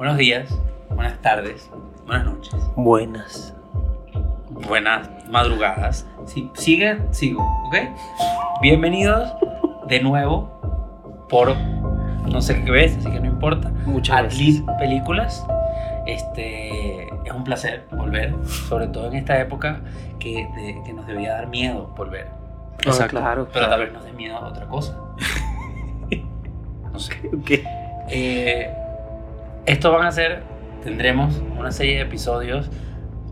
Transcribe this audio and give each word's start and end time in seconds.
buenos 0.00 0.16
días, 0.16 0.48
buenas 0.88 1.20
tardes, 1.20 1.70
buenas 2.06 2.24
noches, 2.24 2.54
Buenas. 2.74 3.54
buenas 4.50 5.08
madrugadas. 5.28 6.06
Si 6.26 6.50
sigue, 6.54 6.98
sigo, 7.10 7.42
¿ok? 7.66 7.76
Bienvenidos 8.62 9.30
de 9.88 10.00
nuevo 10.02 11.26
por 11.28 11.54
no 12.30 12.40
sé 12.40 12.62
qué 12.64 12.70
ves, 12.70 12.96
así 12.96 13.10
que 13.10 13.20
no 13.20 13.26
importa. 13.26 13.70
Muchas. 13.86 14.36
Lead 14.38 14.64
Películas. 14.78 15.46
Este, 16.06 17.04
es 17.06 17.32
un 17.34 17.44
placer 17.44 17.86
volver, 17.92 18.34
sobre 18.46 18.86
todo 18.88 19.08
en 19.08 19.14
esta 19.14 19.38
época 19.38 19.80
que, 20.18 20.48
de- 20.56 20.80
que 20.84 20.92
nos 20.94 21.06
debía 21.06 21.34
dar 21.34 21.46
miedo 21.48 21.92
volver. 21.96 22.28
Ah, 22.30 22.76
Exacto. 22.86 23.18
claro. 23.18 23.48
Pero 23.52 23.68
tal 23.68 23.80
vez 23.80 23.92
nos 23.92 24.04
dé 24.04 24.12
miedo 24.12 24.36
a 24.38 24.48
otra 24.48 24.66
cosa. 24.66 24.96
No 26.92 26.98
sé. 26.98 27.14
Ok. 27.32 27.50
Eh, 28.08 28.74
estos 29.70 29.92
van 29.92 30.06
a 30.06 30.12
ser, 30.12 30.42
tendremos 30.84 31.40
una 31.58 31.70
serie 31.72 31.96
de 31.96 32.02
episodios 32.02 32.70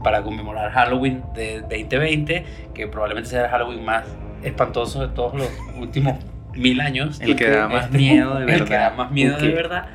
para 0.03 0.23
conmemorar 0.23 0.71
Halloween 0.73 1.23
de 1.35 1.61
2020, 1.63 2.45
que 2.75 2.87
probablemente 2.87 3.31
sea 3.31 3.45
el 3.45 3.51
Halloween 3.51 3.85
más 3.85 4.05
espantoso 4.43 5.01
de 5.07 5.09
todos 5.15 5.35
los 5.35 5.49
últimos 5.79 6.19
mil 6.55 6.81
años. 6.81 7.21
El 7.21 7.37
que 7.37 7.51
da 7.51 7.69
más 7.69 7.87
Este, 7.87 7.99
miedo 7.99 8.35
de 8.39 8.53
El 8.55 8.65
que 8.65 8.75
da 8.75 8.81
verdad. 8.91 8.97
más 8.97 9.11
miedo 9.11 9.37
de 9.39 9.49
verdad. 9.51 9.87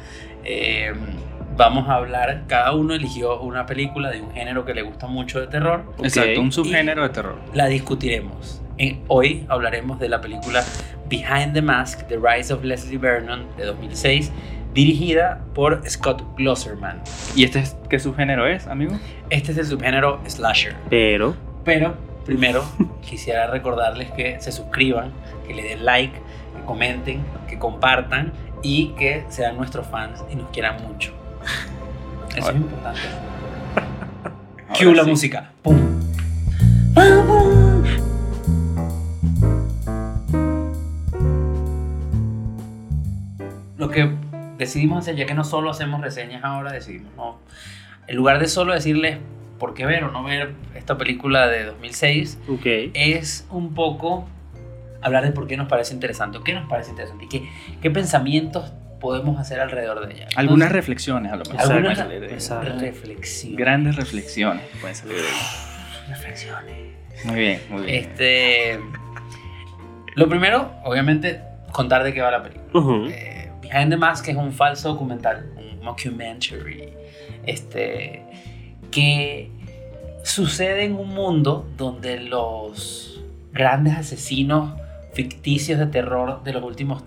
Eh, 0.43 0.93
vamos 1.55 1.87
a 1.87 1.95
hablar, 1.95 2.43
cada 2.47 2.73
uno 2.73 2.93
eligió 2.93 3.39
una 3.41 3.65
película 3.65 4.09
de 4.11 4.21
un 4.21 4.31
género 4.33 4.65
que 4.65 4.73
le 4.73 4.81
gusta 4.81 5.07
mucho 5.07 5.39
de 5.39 5.47
terror. 5.47 5.83
Exacto, 6.03 6.31
Ok. 6.31 6.37
un 6.39 6.51
subgénero 6.51 7.03
de 7.03 7.09
terror. 7.09 7.37
La 7.53 7.67
discutiremos. 7.67 8.61
En- 8.77 9.01
hoy 9.07 9.45
hablaremos 9.49 9.99
de 9.99 10.09
la 10.09 10.19
película 10.19 10.63
Behind 11.09 11.53
the 11.53 11.61
Mask, 11.61 12.07
The 12.07 12.17
Rise 12.17 12.51
of 12.53 12.63
Leslie 12.63 12.97
Vernon 12.97 13.45
de 13.55 13.65
2006, 13.65 14.31
dirigida 14.73 15.41
por 15.53 15.87
Scott 15.89 16.23
Glosserman. 16.37 17.01
¿Y 17.35 17.43
este 17.43 17.59
es, 17.59 17.75
qué 17.89 17.99
subgénero 17.99 18.47
es, 18.47 18.67
amigo? 18.67 18.97
Este 19.29 19.51
es 19.51 19.57
el 19.57 19.65
subgénero 19.65 20.19
slasher. 20.27 20.75
Pero. 20.89 21.35
Pero 21.63 21.95
primero 22.25 22.63
quisiera 23.01 23.47
recordarles 23.47 24.11
que 24.11 24.39
se 24.41 24.51
suscriban, 24.51 25.11
que 25.47 25.53
le 25.53 25.63
den 25.63 25.85
like, 25.85 26.13
que 26.13 26.65
comenten, 26.65 27.23
que 27.47 27.59
compartan 27.59 28.33
y 28.61 28.89
que 28.97 29.25
sean 29.29 29.57
nuestros 29.57 29.87
fans 29.87 30.23
y 30.31 30.35
nos 30.35 30.49
quieran 30.49 30.81
mucho. 30.87 31.13
Eso 32.35 32.49
es 32.49 32.55
importante. 32.55 33.01
Cue 34.77 34.95
la 34.95 35.03
música. 35.03 35.51
¡Pum! 35.61 35.77
Lo 43.77 43.89
que 43.89 44.22
decidimos 44.57 44.99
hacer, 44.99 45.15
ya 45.15 45.25
que 45.25 45.33
no 45.33 45.43
solo 45.43 45.69
hacemos 45.69 46.01
reseñas 46.01 46.43
ahora, 46.43 46.71
decidimos, 46.71 47.13
no. 47.15 47.39
En 48.07 48.15
lugar 48.15 48.39
de 48.39 48.47
solo 48.47 48.73
decirles 48.73 49.17
por 49.59 49.73
qué 49.73 49.85
ver 49.85 50.03
o 50.03 50.11
no 50.11 50.23
ver 50.23 50.53
esta 50.75 50.97
película 50.97 51.47
de 51.47 51.65
2006, 51.65 52.39
Ok. 52.49 52.65
es 52.93 53.47
un 53.49 53.73
poco 53.73 54.27
hablar 55.01 55.23
de 55.23 55.31
por 55.31 55.47
qué 55.47 55.57
nos 55.57 55.67
parece 55.67 55.93
interesante 55.93 56.37
o 56.37 56.43
qué 56.43 56.53
nos 56.53 56.67
parece 56.69 56.91
interesante 56.91 57.25
y 57.25 57.29
qué, 57.29 57.49
qué 57.81 57.91
pensamientos 57.91 58.73
podemos 58.99 59.37
hacer 59.39 59.59
alrededor 59.59 60.07
de 60.07 60.13
ella. 60.15 60.27
Algunas 60.37 60.71
reflexiones, 60.71 61.31
a 61.31 61.35
lo 61.35 61.43
mejor. 61.43 61.71
algunas. 61.73 61.99
Exacto. 61.99 62.73
reflexiones. 62.79 63.57
Grandes 63.57 63.95
reflexiones 63.97 64.63
pueden 64.79 64.95
salir 64.95 65.15
de 65.17 65.21
ahí. 65.23 66.07
reflexiones. 66.09 66.75
Muy 67.25 67.35
bien, 67.39 67.61
muy 67.69 67.81
bien. 67.83 67.95
Este. 68.03 68.79
Lo 70.15 70.29
primero, 70.29 70.71
obviamente, 70.83 71.41
contar 71.71 72.03
de 72.03 72.13
qué 72.13 72.21
va 72.21 72.31
la 72.31 72.43
película. 72.43 73.09
Eh, 73.11 73.42
The 73.73 73.97
Mask 73.97 74.27
es 74.27 74.35
un 74.35 74.51
falso 74.51 74.89
documental, 74.89 75.49
un 75.57 75.83
mockumentary, 75.83 76.93
este, 77.45 78.23
que 78.91 79.49
sucede 80.23 80.85
en 80.85 80.95
un 80.95 81.09
mundo 81.09 81.67
donde 81.75 82.19
los 82.19 83.21
grandes 83.51 83.95
asesinos 83.97 84.79
ficticios 85.13 85.79
de 85.79 85.87
terror 85.87 86.43
de 86.43 86.53
los 86.53 86.63
últimos 86.63 87.03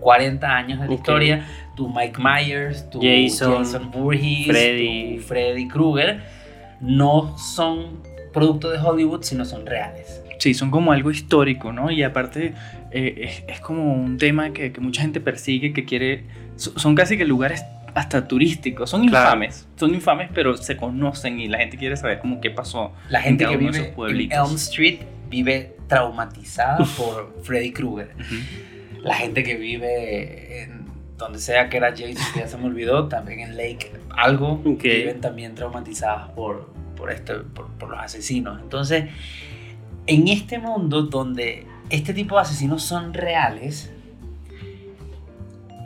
40 0.00 0.46
años 0.46 0.80
de 0.80 0.88
la 0.88 0.94
historia, 0.94 1.46
tu 1.74 1.88
Mike 1.88 2.18
Myers, 2.18 2.88
tu 2.90 3.00
Jason, 3.00 3.64
Jason 3.64 3.90
Voorhees, 3.90 4.46
Freddy. 4.46 5.16
tu 5.16 5.22
Freddy 5.22 5.68
Krueger, 5.68 6.22
no 6.80 7.36
son 7.38 8.02
producto 8.32 8.70
de 8.70 8.78
Hollywood, 8.78 9.22
sino 9.22 9.44
son 9.44 9.66
reales. 9.66 10.22
Sí, 10.38 10.54
son 10.54 10.70
como 10.70 10.92
algo 10.92 11.10
histórico, 11.10 11.72
¿no? 11.72 11.90
Y 11.90 12.02
aparte 12.02 12.52
eh, 12.90 13.14
es, 13.48 13.54
es 13.54 13.60
como 13.60 13.92
un 13.94 14.18
tema 14.18 14.52
que, 14.52 14.72
que 14.72 14.80
mucha 14.80 15.02
gente 15.02 15.20
persigue, 15.20 15.72
que 15.72 15.84
quiere... 15.84 16.24
so- 16.56 16.78
Son 16.78 16.94
casi 16.94 17.16
que 17.16 17.24
lugares 17.24 17.64
hasta 17.94 18.28
turísticos, 18.28 18.90
son 18.90 19.08
Claro. 19.08 19.28
infames, 19.28 19.66
son 19.76 19.94
infames, 19.94 20.28
pero 20.34 20.56
se 20.58 20.76
conocen 20.76 21.40
y 21.40 21.48
la 21.48 21.58
gente 21.58 21.78
quiere 21.78 21.96
saber 21.96 22.18
como 22.18 22.40
qué 22.42 22.50
pasó. 22.50 22.92
La 23.08 23.22
gente 23.22 23.44
en 23.44 23.50
que 23.50 23.56
cada 23.56 23.58
uno 23.58 23.66
de 23.66 23.70
vive 23.72 23.78
esos 23.78 23.88
en 23.88 23.94
pueblitos. 23.94 24.38
Elm 24.48 24.56
Street 24.56 24.98
vive 25.30 25.76
traumatizada 25.88 26.84
por 26.98 27.34
Freddy 27.42 27.72
Krueger. 27.72 28.10
Ujú. 28.20 29.00
La 29.02 29.14
gente 29.14 29.42
que 29.42 29.54
vive 29.54 30.62
en 30.64 30.84
donde 31.16 31.38
sea 31.38 31.70
que 31.70 31.78
era 31.78 31.90
Jason, 31.92 32.14
que 32.34 32.40
ya 32.40 32.48
se 32.48 32.58
me 32.58 32.66
olvidó, 32.66 33.08
también 33.08 33.40
en 33.40 33.56
Lake, 33.56 33.90
algo, 34.10 34.60
Ok. 34.66 34.82
viven 34.82 35.20
también 35.22 35.54
traumatizadas 35.54 36.28
por, 36.32 36.70
por, 36.96 37.10
este, 37.10 37.34
por, 37.36 37.68
por 37.78 37.88
los 37.88 37.98
asesinos. 38.00 38.60
Entonces, 38.60 39.06
en 40.06 40.28
este 40.28 40.58
mundo 40.58 41.02
donde 41.02 41.66
este 41.90 42.14
tipo 42.14 42.36
de 42.36 42.42
asesinos 42.42 42.82
son 42.82 43.12
reales, 43.14 43.92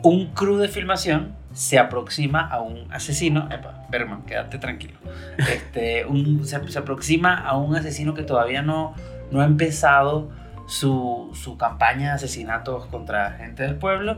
un 0.03 0.27
crew 0.33 0.57
de 0.57 0.67
filmación 0.67 1.35
se 1.53 1.77
aproxima 1.77 2.47
a 2.47 2.61
un 2.61 2.91
asesino. 2.91 3.47
Epa, 3.51 3.85
Berman, 3.89 4.23
quédate 4.23 4.57
tranquilo. 4.57 4.97
Este, 5.37 6.05
un- 6.05 6.45
se, 6.45 6.67
se 6.69 6.79
aproxima 6.79 7.35
a 7.35 7.57
un 7.57 7.75
asesino 7.75 8.13
que 8.13 8.23
todavía 8.23 8.61
no, 8.61 8.93
no 9.31 9.41
ha 9.41 9.45
empezado 9.45 10.29
su, 10.67 11.31
su 11.33 11.57
campaña 11.57 12.09
de 12.09 12.13
asesinatos 12.15 12.85
contra 12.85 13.31
gente 13.33 13.63
del 13.63 13.75
pueblo 13.75 14.17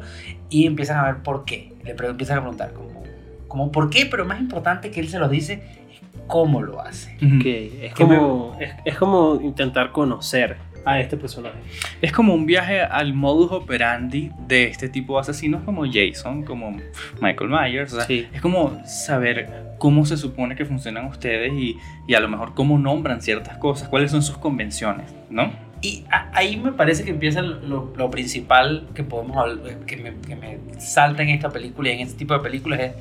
y 0.50 0.68
empiezan 0.68 0.98
a 1.00 1.06
ver 1.06 1.24
por 1.24 1.46
qué. 1.46 1.74
Le 1.84 1.92
empiezan 1.92 2.38
a 2.38 2.42
preguntar 2.42 2.74
como, 2.74 3.04
como 3.48 3.72
por 3.72 3.90
qué, 3.90 4.06
pero 4.06 4.26
más 4.26 4.40
importante 4.40 4.92
que 4.92 5.00
él 5.00 5.10
se 5.10 5.18
los 5.20 5.30
dice 5.32 5.83
cómo 6.28 6.62
lo 6.62 6.80
hace. 6.82 7.16
Ujú. 7.26 7.38
Ok. 7.38 7.46
Es 7.46 7.94
Que 7.94 8.06
me- 8.06 8.18
como, 8.18 8.58
es, 8.60 8.72
es 8.86 8.96
como 8.98 9.40
intentar 9.42 9.92
conocer 9.92 10.58
a 10.86 11.00
este 11.00 11.16
personaje. 11.16 11.56
Es 12.02 12.12
como 12.12 12.34
un 12.34 12.46
viaje 12.46 12.82
al 12.82 13.14
modus 13.14 13.52
operandi 13.54 14.32
de 14.48 14.66
este 14.66 14.90
tipo 14.90 15.16
de 15.16 15.22
asesinos 15.22 15.64
como 15.64 15.86
Jason, 15.86 16.44
como 16.44 16.76
Michael 17.22 17.50
Myers. 17.50 17.94
o 17.94 17.96
sea, 17.98 18.06
Sí. 18.06 18.28
Es 18.34 18.42
como 18.42 18.82
saber 18.86 19.76
cómo 19.78 20.06
se 20.06 20.18
supone 20.18 20.56
que 20.56 20.66
funcionan 20.66 21.06
ustedes 21.06 21.54
y, 21.54 21.78
y 22.08 22.14
a 22.16 22.20
lo 22.20 22.28
mejor 22.28 22.54
cómo 22.54 22.78
nombran 22.78 23.22
ciertas 23.22 23.58
cosas, 23.58 23.88
cuáles 23.88 24.12
son 24.12 24.22
sus 24.24 24.38
convenciones, 24.38 25.14
¿no? 25.30 25.52
Y 25.82 26.06
a- 26.12 26.30
ahí 26.34 26.58
me 26.58 26.72
parece 26.74 27.04
que 27.06 27.12
empieza 27.12 27.42
lo, 27.42 27.94
lo 27.96 28.10
principal 28.12 28.88
que 28.94 29.04
podemos 29.04 29.38
hablar, 29.38 29.80
que 29.86 29.98
me, 29.98 30.16
que 30.16 30.36
me 30.36 30.58
salta 30.80 31.24
en 31.24 31.30
esta 31.30 31.50
película 31.50 31.90
y 31.90 31.94
en 31.94 32.00
este 32.02 32.18
tipo 32.18 32.34
de 32.34 32.40
películas 32.42 32.80
es 32.82 32.92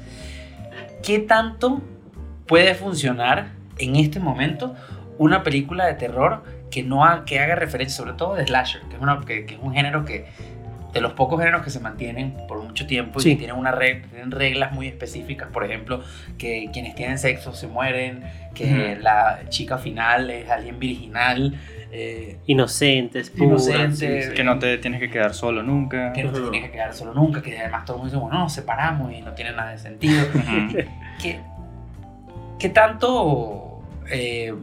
qué 1.03 1.19
tanto 1.21 1.81
puede 2.53 2.75
funcionar 2.75 3.47
en 3.79 3.97
este 3.97 4.21
momento 4.21 4.75
una 5.17 5.43
película 5.43 5.87
de 5.87 5.95
terror 5.95 6.45
que 6.71 6.83
no 6.83 7.03
ha- 7.07 7.25
que 7.25 7.41
haga 7.41 7.55
referencia, 7.55 7.97
sobre 7.97 8.13
todo 8.13 8.35
de 8.35 8.45
slasher, 8.47 8.83
que 8.91 8.97
es, 8.97 9.01
una, 9.01 9.21
que, 9.21 9.47
que 9.47 9.55
es 9.55 9.61
un 9.63 9.73
género 9.73 10.05
que 10.05 10.27
de 10.93 11.01
los 11.01 11.15
pocos 11.15 11.39
géneros 11.41 11.62
que 11.62 11.71
se 11.71 11.81
mantienen 11.81 12.37
por 12.47 12.62
mucho 12.62 12.87
tiempo 12.87 13.19
y 13.21 13.23
Sí. 13.23 13.31
que 13.31 13.37
tienen, 13.37 13.57
una 13.57 13.73
reg- 13.73 14.07
tienen 14.11 14.31
reglas 14.31 14.73
muy 14.73 14.87
específicas, 14.87 15.49
por 15.51 15.65
ejemplo, 15.65 16.03
que 16.37 16.69
quienes 16.75 16.95
tienen 16.95 17.19
sexo 17.19 17.55
se 17.55 17.69
mueren, 17.69 18.23
que 18.55 18.99
la 19.01 19.41
chica 19.49 19.79
final 19.79 20.29
es 20.29 20.51
alguien 20.51 20.79
virginal, 20.79 21.59
eh, 21.91 22.37
Inocentes, 22.47 23.31
puras. 23.31 23.67
Inocentes. 23.67 23.99
sí, 24.25 24.31
sí. 24.31 24.35
Que 24.37 24.45
no 24.45 24.59
te 24.59 24.77
tienes 24.77 25.01
que 25.01 25.09
quedar 25.11 25.33
solo 25.33 25.62
nunca. 25.62 26.12
que 26.12 26.25
no 26.25 26.33
te 26.33 26.41
tienes 26.41 26.65
que 26.65 26.71
quedar 26.73 26.93
solo 26.93 27.15
nunca, 27.15 27.41
que 27.41 27.59
además 27.59 27.87
todo 27.87 27.97
el 27.97 28.03
mundo 28.03 28.12
dice, 28.15 28.23
bueno, 28.23 28.39
nos 28.41 28.53
separamos 28.53 29.11
y 29.15 29.23
no 29.23 29.33
tiene 29.33 29.53
nada 29.53 29.71
de 29.71 29.79
sentido. 29.79 30.23
¿Qué, 31.23 31.41
qué 32.62 32.69
tanto 32.69 33.82
eh, 34.09 34.55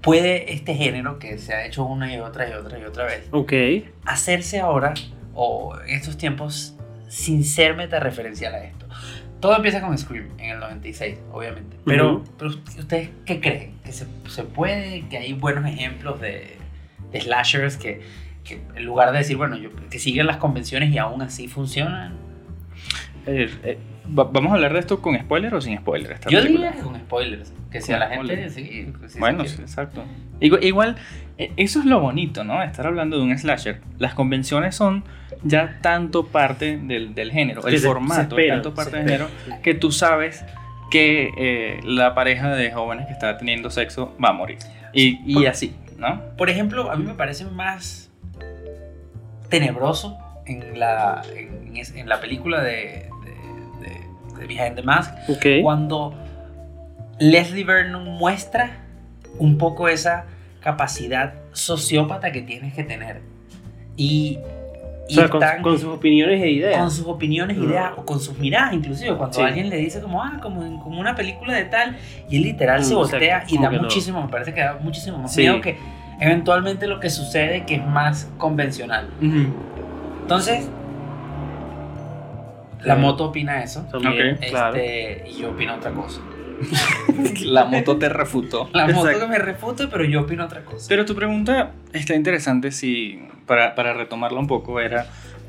puede 0.00 0.52
este 0.52 0.74
género, 0.74 1.18
que 1.18 1.36
se 1.38 1.52
ha 1.52 1.66
hecho 1.66 1.84
una 1.84 2.14
y 2.14 2.18
otra 2.20 2.48
y 2.48 2.52
otra 2.52 2.78
y 2.78 2.84
otra 2.84 3.04
vez, 3.06 3.26
Ok. 3.32 3.52
hacerse 4.04 4.60
ahora 4.60 4.94
o 5.34 5.76
en 5.84 5.96
estos 5.96 6.16
tiempos 6.16 6.76
sin 7.08 7.44
ser 7.44 7.74
metareferencial 7.74 8.54
a 8.54 8.64
esto? 8.64 8.86
Todo 9.40 9.56
empieza 9.56 9.80
con 9.80 9.98
Scream 9.98 10.28
en 10.38 10.50
el 10.50 10.60
96, 10.60 11.18
obviamente. 11.32 11.76
Pero, 11.84 12.14
Ujú. 12.18 12.24
pero 12.38 12.50
¿ustedes 12.50 13.10
qué 13.24 13.40
creen? 13.40 13.74
¿Que 13.84 13.92
se, 13.92 14.06
se 14.28 14.44
puede? 14.44 15.08
¿Que 15.08 15.18
hay 15.18 15.32
buenos 15.32 15.66
ejemplos 15.68 16.20
de, 16.20 16.56
de 17.10 17.20
slashers 17.20 17.76
que, 17.76 18.00
que 18.44 18.60
en 18.76 18.84
lugar 18.84 19.10
de 19.10 19.18
decir, 19.18 19.36
bueno, 19.36 19.56
yo, 19.56 19.70
que 19.90 19.98
siguen 19.98 20.26
las 20.28 20.36
convenciones 20.36 20.90
y 20.90 20.98
aún 20.98 21.20
así 21.20 21.48
funcionan? 21.48 22.14
Eh, 23.26 23.50
eh, 23.64 23.78
va- 24.06 24.24
vamos 24.24 24.52
a 24.52 24.54
hablar 24.56 24.72
de 24.72 24.78
esto 24.80 25.00
con 25.02 25.18
spoiler 25.18 25.54
o 25.54 25.60
sin 25.60 25.76
spoiler. 25.78 26.12
esta 26.12 26.28
Yo 26.30 26.40
película? 26.40 26.66
diría 26.68 26.80
que 26.82 26.86
con 26.86 26.96
spoilers. 27.00 27.52
Que 27.70 27.80
si 27.80 27.92
a 27.92 27.98
la 27.98 28.08
gente. 28.08 28.24
spoilers. 28.24 28.54
Sí, 28.54 28.92
sí, 29.08 29.18
Bueno, 29.18 29.44
sí 29.44 29.60
exacto. 29.60 30.04
Igual, 30.40 30.64
igual, 30.64 30.96
eh, 31.38 31.52
eso 31.56 31.80
es 31.80 31.86
lo 31.86 32.00
bonito, 32.00 32.44
¿no? 32.44 32.62
Estar 32.62 32.86
hablando 32.86 33.16
de 33.18 33.22
un 33.24 33.36
slasher. 33.38 33.80
Las 33.98 34.14
convenciones 34.14 34.74
son 34.74 35.04
ya 35.42 35.78
tanto 35.82 36.26
parte 36.26 36.76
del, 36.78 37.14
del 37.14 37.32
género, 37.32 37.62
Sí, 37.62 37.68
el 37.68 37.74
se- 37.74 37.80
se 37.80 37.86
formato 37.86 38.20
es 38.22 38.28
espera, 38.28 38.54
tanto 38.54 38.74
parte 38.74 38.90
se 38.92 38.96
del 38.98 39.06
género, 39.06 39.28
que 39.62 39.74
tú 39.74 39.90
sabes 39.92 40.44
que 40.90 41.30
eh, 41.36 41.80
la 41.84 42.14
pareja 42.14 42.54
de 42.54 42.70
jóvenes 42.70 43.06
que 43.06 43.12
está 43.12 43.36
teniendo 43.38 43.70
sexo 43.70 44.14
va 44.22 44.28
a 44.30 44.32
morir. 44.32 44.58
Y, 44.92 45.20
y 45.26 45.34
Por- 45.34 45.48
así, 45.48 45.74
¿no? 45.98 46.22
Por 46.38 46.48
ejemplo, 46.50 46.90
a 46.90 46.96
mí 46.96 47.04
me 47.04 47.14
parece 47.14 47.44
más 47.46 48.10
tenebroso 49.48 50.18
en 50.46 50.78
la, 50.78 51.22
en 51.34 52.08
la 52.08 52.20
película 52.20 52.62
de, 52.62 53.08
de, 54.38 54.46
Behind 54.46 54.74
the 54.76 54.82
Mask 54.82 55.12
Ok. 55.28 55.46
cuando 55.62 56.14
Leslie 57.18 57.64
Vernon 57.64 58.04
muestra 58.18 58.70
un 59.38 59.58
poco 59.58 59.88
esa 59.88 60.24
capacidad 60.60 61.34
sociópata 61.52 62.32
que 62.32 62.42
tienes 62.42 62.74
que 62.74 62.82
tener. 62.84 63.20
Y, 63.96 64.38
O 64.38 65.04
y 65.08 65.14
sea, 65.14 65.28
con, 65.28 65.42
están 65.42 65.62
con 65.62 65.78
sus 65.78 65.88
opiniones 65.88 66.42
e 66.42 66.50
ideas. 66.50 66.78
con 66.78 66.90
sus 66.90 67.06
opiniones, 67.06 67.56
ideas, 67.56 67.92
o 67.96 68.04
con 68.04 68.20
sus 68.20 68.36
miradas, 68.38 68.74
inclusive 68.74 69.16
cuando 69.16 69.36
Sí. 69.36 69.42
alguien 69.42 69.70
le 69.70 69.76
dice 69.76 70.00
como, 70.00 70.22
ah, 70.22 70.38
como, 70.42 70.60
como 70.82 71.00
una 71.00 71.14
película 71.14 71.54
de 71.54 71.64
tal, 71.66 71.96
y 72.28 72.36
él 72.36 72.42
literal 72.42 72.84
se 72.84 72.92
Mm, 72.94 72.96
voltea 72.98 73.44
y 73.48 73.58
da 73.58 73.70
que 73.70 73.76
no. 73.76 73.82
muchísimo, 73.84 74.22
me 74.22 74.28
parece 74.28 74.52
que 74.52 74.60
da 74.60 74.78
muchísimo 74.80 75.18
más 75.18 75.32
Sí. 75.32 75.42
miedo 75.42 75.60
que 75.60 75.78
eventualmente 76.20 76.86
lo 76.88 76.98
que 77.00 77.08
sucede 77.10 77.64
que 77.64 77.76
es 77.76 77.86
más 77.86 78.28
convencional. 78.36 79.08
Entonces, 80.22 80.68
la 82.86 82.96
moto 82.96 83.24
opina 83.26 83.62
eso, 83.62 83.86
claro. 83.90 84.76
este, 84.76 85.24
y 85.28 85.40
yo 85.40 85.50
opino 85.50 85.74
otra 85.74 85.90
cosa. 85.92 86.20
La 87.44 87.64
moto 87.64 87.98
te 87.98 88.08
refutó. 88.08 88.70
La 88.72 88.86
moto 88.86 89.08
Exacto. 89.08 89.26
que 89.26 89.32
me 89.32 89.38
refute, 89.38 89.88
pero 89.88 90.04
yo 90.04 90.22
opino 90.22 90.44
otra 90.44 90.64
cosa. 90.64 90.86
Pero 90.88 91.04
tu 91.04 91.14
pregunta 91.14 91.72
está 91.92 92.14
interesante 92.14 92.70
si, 92.70 93.20
para, 93.46 93.74
para 93.74 93.92
retomarla 93.92 94.40
un 94.40 94.46
poco, 94.46 94.80
era 94.80 95.06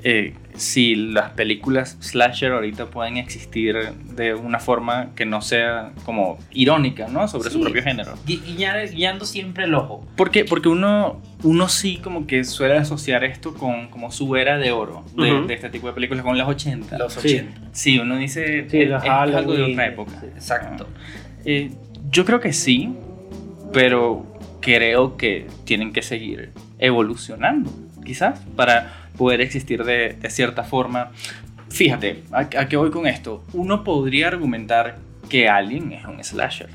eh, 0.10 0.36
si 0.56 0.96
las 0.96 1.32
películas 1.32 1.98
slasher 2.00 2.54
ahorita 2.54 2.86
pueden 2.86 3.18
existir 3.18 3.76
de 4.16 4.36
una 4.36 4.60
forma 4.60 5.10
que 5.16 5.26
no 5.26 5.42
sea 5.42 5.92
como 6.06 6.38
irónica, 6.52 7.08
¿no? 7.10 7.28
Sobre 7.28 7.50
su 7.50 7.58
Sí. 7.58 7.64
propio 7.64 7.84
género. 7.84 8.14
Gui- 8.26 8.42
guiñar- 8.42 8.90
guiando 8.90 9.26
siempre 9.26 9.66
el 9.66 9.76
ojo. 9.76 10.08
Porque, 10.16 10.46
porque 10.46 10.70
uno, 10.70 11.22
uno 11.44 11.68
sí 11.68 11.98
como 11.98 12.26
que 12.26 12.46
suele 12.46 12.78
asociar 12.78 13.26
esto 13.26 13.54
con 13.54 13.90
como 13.90 14.10
su 14.12 14.34
era 14.38 14.58
de 14.58 14.72
oro 14.72 15.04
de, 15.16 15.34
Ujú. 15.34 15.48
de 15.48 15.54
este 15.56 15.70
tipo 15.70 15.88
de 15.88 15.94
películas, 15.94 16.24
con 16.24 16.38
las 16.38 16.48
80. 16.48 16.98
Los 16.98 17.14
Sí. 17.14 17.28
80. 17.40 17.62
Sí, 17.74 18.00
uno 18.00 18.16
dice, 18.16 18.66
Sí, 18.70 18.82
es, 18.84 18.90
los 18.90 19.04
es 19.04 19.10
algo 19.10 19.54
de 19.54 19.64
otra 19.64 19.88
época. 19.88 20.14
sí. 20.22 20.28
Exacto. 20.28 20.88
Eh, 21.44 21.72
yo 22.10 22.24
creo 22.24 22.40
que 22.40 22.54
sí, 22.54 22.94
pero 23.74 24.26
creo 24.62 25.18
que 25.18 25.48
tienen 25.66 25.92
que 25.94 26.02
seguir 26.02 26.52
evolucionando, 26.80 27.72
quizás, 28.06 28.40
para 28.56 29.08
poder 29.18 29.42
existir 29.42 29.84
de, 29.84 30.14
de 30.14 30.30
cierta 30.30 30.64
forma. 30.64 31.12
Fíjate, 31.70 32.24
¿a, 32.32 32.40
a 32.40 32.68
qué 32.68 32.78
voy 32.78 32.92
con 32.92 33.08
esto? 33.08 33.44
Uno 33.54 33.84
podría 33.84 34.28
argumentar 34.28 34.98
que 35.30 35.50
Alien 35.50 35.92
es 35.92 36.06
un 36.06 36.24
slasher. 36.24 36.70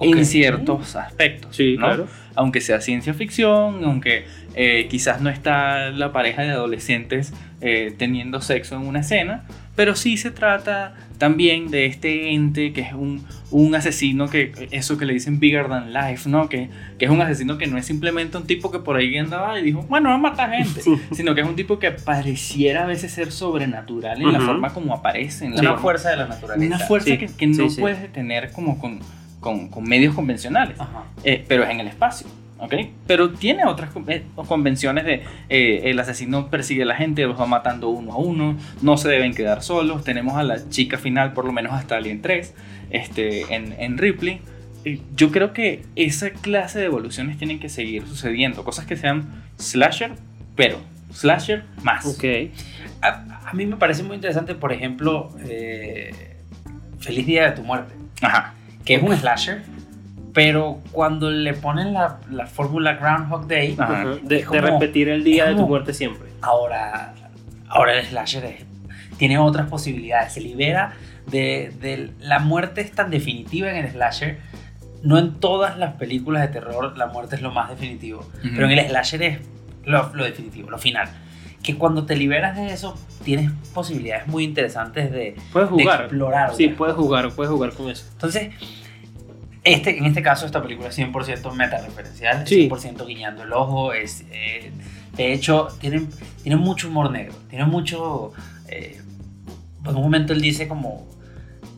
En 0.00 0.24
ciertos 0.24 0.96
aspectos. 0.96 1.54
Sí, 1.54 1.76
¿no? 1.78 1.86
claro. 1.86 2.08
Aunque 2.34 2.62
sea 2.62 2.80
ciencia 2.80 3.12
ficción, 3.12 3.84
aunque 3.84 4.24
eh, 4.54 4.86
quizás 4.88 5.20
no 5.20 5.28
está 5.28 5.90
la 5.90 6.10
pareja 6.10 6.40
de 6.40 6.50
adolescentes 6.52 7.34
eh, 7.60 7.94
teniendo 7.98 8.40
sexo 8.40 8.76
en 8.76 8.86
una 8.86 9.00
escena, 9.00 9.44
pero 9.80 9.96
sí 9.96 10.18
se 10.18 10.30
trata 10.30 10.92
también 11.16 11.70
de 11.70 11.86
este 11.86 12.32
ente 12.34 12.74
que 12.74 12.82
es 12.82 12.92
un, 12.92 13.24
un 13.50 13.74
asesino 13.74 14.28
que 14.28 14.68
eso 14.72 14.98
que 14.98 15.06
le 15.06 15.14
dicen 15.14 15.40
bigger 15.40 15.68
than 15.68 15.94
life, 15.94 16.28
¿no? 16.28 16.50
Que, 16.50 16.68
que 16.98 17.06
es 17.06 17.10
un 17.10 17.22
asesino 17.22 17.56
que 17.56 17.66
no 17.66 17.78
es 17.78 17.86
simplemente 17.86 18.36
un 18.36 18.46
tipo 18.46 18.70
que 18.70 18.78
por 18.80 18.96
ahí 18.96 19.16
andaba 19.16 19.58
y 19.58 19.62
dijo, 19.62 19.80
bueno, 19.88 20.10
va 20.10 20.16
a 20.16 20.18
matar 20.18 20.50
gente, 20.52 20.82
sino 21.12 21.34
que 21.34 21.40
es 21.40 21.46
un 21.48 21.56
tipo 21.56 21.78
que 21.78 21.92
pareciera 21.92 22.82
a 22.84 22.86
veces 22.86 23.10
ser 23.10 23.32
sobrenatural 23.32 24.20
en 24.20 24.32
la 24.32 24.38
Ujú. 24.38 24.48
forma 24.48 24.74
como 24.74 24.92
aparece, 24.92 25.46
en 25.46 25.54
la 25.54 25.60
Una 25.60 25.70
forma- 25.70 25.82
fuerza 25.82 26.10
de 26.10 26.16
la 26.18 26.26
naturaleza. 26.26 26.76
una 26.76 26.86
fuerza 26.86 27.06
Sí, 27.08 27.16
que, 27.16 27.26
que 27.28 27.46
no 27.46 27.54
sí, 27.54 27.70
sí. 27.70 27.80
puedes 27.80 28.12
tener 28.12 28.52
como 28.52 28.78
con, 28.78 28.98
con, 29.40 29.68
con 29.68 29.84
medios 29.84 30.14
convencionales. 30.14 30.76
Eh, 31.24 31.42
pero 31.48 31.64
es 31.64 31.70
en 31.70 31.80
el 31.80 31.86
espacio, 31.88 32.26
¿ok? 32.60 32.74
Pero 33.06 33.30
tiene 33.30 33.64
otras 33.66 33.90
eh, 34.08 34.24
convenciones 34.48 35.04
de 35.04 35.22
eh, 35.48 35.82
el 35.84 35.98
asesino 35.98 36.48
persigue 36.50 36.82
a 36.82 36.86
la 36.86 36.94
gente, 36.96 37.24
los 37.26 37.40
va 37.40 37.46
matando 37.46 37.88
uno 37.88 38.12
a 38.12 38.16
uno, 38.18 38.56
no 38.82 38.96
se 38.96 39.08
deben 39.08 39.34
quedar 39.34 39.62
solos, 39.62 40.04
tenemos 40.04 40.36
a 40.36 40.42
la 40.42 40.68
chica 40.68 40.98
final 40.98 41.32
por 41.32 41.44
lo 41.44 41.52
menos 41.52 41.72
hasta 41.72 41.96
Alien 41.96 42.22
3, 42.22 42.54
este, 42.90 43.54
en, 43.54 43.74
en 43.78 43.98
Ripley. 43.98 44.40
Eh, 44.84 45.00
Yo 45.16 45.30
creo 45.30 45.52
que 45.52 45.84
esa 45.96 46.30
clase 46.30 46.78
de 46.78 46.86
evoluciones 46.86 47.36
tienen 47.38 47.58
que 47.60 47.68
seguir 47.68 48.06
sucediendo, 48.06 48.64
cosas 48.64 48.86
que 48.86 48.96
sean 48.96 49.42
slasher, 49.58 50.12
pero 50.56 50.78
slasher 51.12 51.64
más. 51.82 52.06
Ok. 52.06 52.24
A, 53.02 53.48
a 53.48 53.52
mí 53.54 53.66
me 53.66 53.76
parece 53.76 54.02
muy 54.02 54.14
interesante, 54.16 54.54
por 54.54 54.72
ejemplo, 54.72 55.30
eh, 55.48 56.36
Feliz 56.98 57.26
Día 57.26 57.44
de 57.50 57.52
tu 57.52 57.62
Muerte, 57.62 57.94
Ajá. 58.22 58.54
que 58.84 58.94
es 58.94 59.02
un 59.02 59.16
slasher, 59.16 59.62
pero 60.32 60.78
cuando 60.92 61.30
le 61.30 61.54
ponen 61.54 61.92
la, 61.92 62.18
la 62.30 62.46
fórmula 62.46 62.94
Groundhog 62.94 63.46
Day, 63.48 63.74
Ajá. 63.78 64.04
De, 64.22 64.42
como- 64.44 64.60
de 64.60 64.70
repetir 64.70 65.08
el 65.08 65.24
día 65.24 65.46
de 65.46 65.54
tu 65.54 65.66
muerte 65.66 65.92
siempre. 65.94 66.28
ahora, 66.40 67.14
ahora 67.68 67.98
el 67.98 68.06
slasher 68.06 68.44
es- 68.44 68.64
tiene 69.18 69.38
otras 69.38 69.68
posibilidades, 69.68 70.32
se 70.32 70.40
libera 70.40 70.92
de, 71.26 71.72
de- 71.80 72.10
La 72.20 72.38
muerte 72.38 72.80
es 72.80 72.92
tan 72.92 73.10
definitiva 73.10 73.70
en 73.70 73.76
el 73.84 73.90
slasher, 73.90 74.38
no 75.02 75.18
en 75.18 75.34
todas 75.40 75.78
las 75.78 75.94
películas 75.94 76.42
de 76.42 76.48
terror 76.48 76.96
la 76.96 77.06
muerte 77.06 77.36
es 77.36 77.42
lo 77.42 77.50
más 77.50 77.68
definitivo, 77.70 78.20
Ujú. 78.20 78.48
pero 78.54 78.66
en 78.70 78.78
el 78.78 78.86
slasher 78.88 79.22
es 79.22 79.38
lo, 79.84 80.14
lo 80.14 80.24
definitivo, 80.24 80.70
lo 80.70 80.78
final. 80.78 81.08
Que 81.62 81.76
cuando 81.76 82.06
te 82.06 82.16
liberas 82.16 82.56
de 82.56 82.72
eso, 82.72 82.98
tienes 83.24 83.50
posibilidades 83.74 84.26
muy 84.26 84.44
interesantes 84.44 85.10
de, 85.12 85.36
Puedes 85.52 85.68
de 85.70 85.74
jugar. 85.82 86.00
explorar. 86.02 86.54
Sí, 86.54 86.68
puedes 86.68 86.94
jugar, 86.96 87.30
puedes 87.32 87.50
jugar 87.52 87.72
con 87.72 87.90
eso. 87.90 88.06
Entonces, 88.12 88.50
este, 89.64 89.98
en 89.98 90.06
este 90.06 90.22
caso, 90.22 90.46
esta 90.46 90.62
película 90.62 90.88
es 90.88 90.98
100% 90.98 91.52
meta-referencial, 91.52 92.46
Sí. 92.46 92.68
100% 92.68 93.06
guiñando 93.06 93.42
el 93.42 93.52
ojo. 93.52 93.92
Es, 93.92 94.24
eh, 94.32 94.70
de 95.16 95.32
hecho, 95.32 95.68
tiene, 95.80 96.02
tiene 96.42 96.56
mucho 96.56 96.88
humor 96.88 97.10
negro, 97.10 97.34
tiene 97.48 97.64
mucho... 97.66 98.32
eh, 98.68 99.00
en 99.84 99.96
un 99.96 100.02
momento 100.02 100.32
él 100.32 100.40
dice 100.40 100.68
como... 100.68 101.08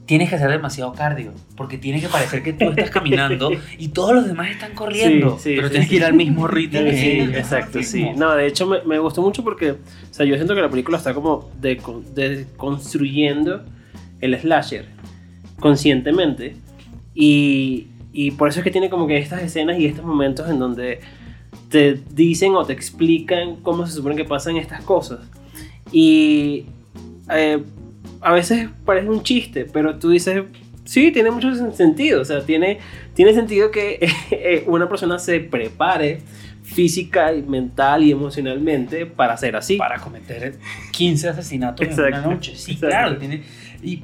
Tienes 0.04 0.28
que 0.28 0.34
hacer 0.34 0.50
demasiado 0.50 0.92
cardio, 0.92 1.32
porque 1.56 1.78
tiene 1.78 2.00
que 2.00 2.08
parecer 2.08 2.42
que 2.42 2.52
tú 2.52 2.68
estás 2.70 2.90
caminando 2.90 3.50
y 3.78 3.88
todos 3.88 4.12
los 4.14 4.26
demás 4.26 4.50
están 4.50 4.74
corriendo. 4.74 5.38
Sí, 5.38 5.50
sí, 5.50 5.52
pero 5.56 5.68
sí, 5.68 5.70
tienes 5.70 5.88
sí. 5.88 5.90
que 5.90 5.96
ir 5.96 6.04
al 6.04 6.12
mismo 6.14 6.48
ritmo. 6.48 6.80
Exacto, 6.80 7.82
sí. 7.82 8.10
No, 8.16 8.34
de 8.34 8.46
hecho 8.48 8.66
me, 8.66 8.82
me 8.82 8.98
gustó 8.98 9.22
mucho 9.22 9.44
porque, 9.44 9.70
o 9.70 9.76
sea, 10.10 10.26
yo 10.26 10.34
siento 10.34 10.54
que 10.56 10.60
la 10.60 10.68
película 10.68 10.98
está 10.98 11.14
como 11.14 11.50
de, 11.60 11.80
de- 12.14 12.46
construyendo 12.56 13.62
el 14.20 14.38
slasher 14.38 14.86
conscientemente 15.60 16.56
y, 17.14 17.88
y 18.12 18.30
por 18.32 18.48
eso 18.48 18.60
es 18.60 18.64
que 18.64 18.70
tiene 18.70 18.90
como 18.90 19.06
que 19.06 19.18
estas 19.18 19.42
escenas 19.42 19.78
y 19.78 19.86
estos 19.86 20.04
momentos 20.04 20.48
en 20.50 20.58
donde 20.58 21.00
te 21.68 22.00
dicen 22.14 22.54
o 22.54 22.64
te 22.64 22.72
explican 22.72 23.56
cómo 23.56 23.86
se 23.86 23.92
supone 23.94 24.16
que 24.16 24.24
pasan 24.24 24.56
estas 24.56 24.82
cosas 24.84 25.20
y 25.90 26.66
eh, 27.30 27.62
a 28.20 28.32
veces 28.32 28.68
parece 28.84 29.08
un 29.08 29.22
chiste, 29.22 29.66
pero 29.72 29.98
tú 29.98 30.10
dices, 30.10 30.42
sí, 30.84 31.10
tiene 31.12 31.30
mucho 31.30 31.48
sen- 31.48 31.72
sentido, 31.72 32.20
o 32.20 32.24
sea, 32.24 32.44
tiene, 32.44 32.78
tiene 33.14 33.34
sentido 33.34 33.70
que 33.70 33.98
eh, 34.30 34.64
una 34.66 34.88
persona 34.88 35.18
se 35.18 35.40
prepare 35.40 36.20
física 36.62 37.34
y 37.34 37.42
mental 37.42 38.02
y 38.04 38.12
emocionalmente 38.12 39.04
para 39.06 39.36
ser 39.36 39.56
así. 39.56 39.76
Para 39.76 39.98
cometer 39.98 40.54
15 40.92 41.28
asesinatos 41.30 41.84
en 41.84 41.92
Exacto, 41.92 42.18
una 42.28 42.34
noche. 42.34 42.54
Sí, 42.56 42.72
exacto. 42.72 42.88
claro. 42.96 43.18
Tiene, 43.18 43.42
y, 43.82 44.02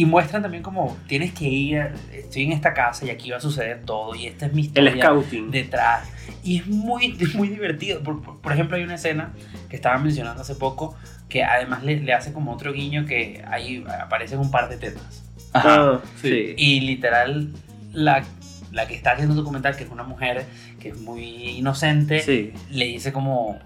y 0.00 0.04
muestran 0.06 0.40
también 0.42 0.62
como 0.62 0.96
tienes 1.06 1.32
que 1.34 1.44
ir, 1.44 1.92
estoy 2.12 2.44
en 2.44 2.52
esta 2.52 2.72
casa 2.72 3.04
y 3.04 3.10
aquí 3.10 3.30
va 3.30 3.36
a 3.36 3.40
suceder 3.40 3.82
todo 3.84 4.14
y 4.14 4.26
esta 4.26 4.46
es 4.46 4.52
mi 4.54 4.62
el 4.62 4.66
historia. 4.68 5.04
scouting. 5.04 5.50
detrás. 5.50 6.08
Y 6.42 6.58
es 6.60 6.66
muy, 6.66 7.16
es 7.20 7.34
muy 7.34 7.48
divertido. 7.48 8.00
Por, 8.02 8.22
por- 8.22 8.40
por 8.40 8.52
ejemplo, 8.52 8.76
hay 8.76 8.82
una 8.84 8.94
escena 8.94 9.32
que 9.68 9.76
estaban 9.76 10.02
mencionando 10.02 10.40
hace 10.40 10.54
poco 10.54 10.94
que 11.28 11.44
además 11.44 11.82
le, 11.84 12.00
le 12.00 12.12
hace 12.14 12.32
como 12.32 12.52
otro 12.52 12.72
guiño 12.72 13.04
que 13.04 13.44
ahí 13.46 13.84
aparecen 14.00 14.38
un 14.38 14.50
par 14.50 14.68
de 14.70 14.76
tetas. 14.78 15.22
Ajá. 15.52 15.74
Ah, 15.74 16.00
sí. 16.22 16.28
sí. 16.30 16.54
Y 16.56 16.80
literal, 16.80 17.52
la, 17.92 18.24
la 18.72 18.86
que 18.86 18.94
está 18.94 19.12
haciendo 19.12 19.34
el 19.34 19.38
documental, 19.38 19.76
que 19.76 19.84
es 19.84 19.90
una 19.90 20.04
mujer 20.04 20.46
que 20.80 20.88
es 20.90 20.98
muy 21.00 21.24
inocente, 21.50 22.20
Sí. 22.22 22.52
le 22.70 22.86
dice 22.86 23.12
como, 23.12 23.58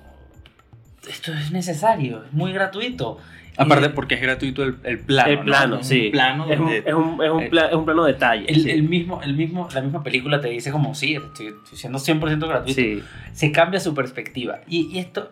esto 1.08 1.32
es 1.32 1.52
necesario, 1.52 2.24
es 2.24 2.32
muy 2.32 2.52
gratuito. 2.52 3.18
Aparte 3.56 3.90
porque 3.90 4.16
es 4.16 4.20
gratuito 4.20 4.62
el, 4.64 4.76
el 4.84 4.98
plano. 4.98 5.30
el 5.30 5.36
¿no? 5.38 5.44
plano, 5.44 5.76
Un 5.76 5.84
sí. 5.84 6.08
plano 6.10 6.46
es, 6.50 6.58
un, 6.58 6.68
es, 6.70 6.94
un, 6.94 7.22
es, 7.22 7.30
un 7.30 7.48
pla- 7.50 7.66
es 7.68 7.74
un 7.74 7.84
plano 7.84 8.04
detalle. 8.04 8.46
el, 8.48 8.62
sí. 8.62 8.70
el 8.70 8.82
mismo, 8.82 9.20
el 9.22 9.34
mismo, 9.34 9.68
la 9.72 9.80
misma 9.80 10.02
película 10.02 10.40
te 10.40 10.48
dice 10.48 10.70
como, 10.72 10.94
sí, 10.94 11.14
estoy, 11.14 11.46
estoy 11.64 11.78
siendo 11.78 11.98
100% 11.98 12.46
gratuito. 12.48 12.80
Sí. 12.80 13.02
se 13.32 13.52
cambia 13.52 13.78
su 13.80 13.94
perspectiva. 13.94 14.60
Y, 14.68 14.86
y 14.92 14.98
esto, 14.98 15.30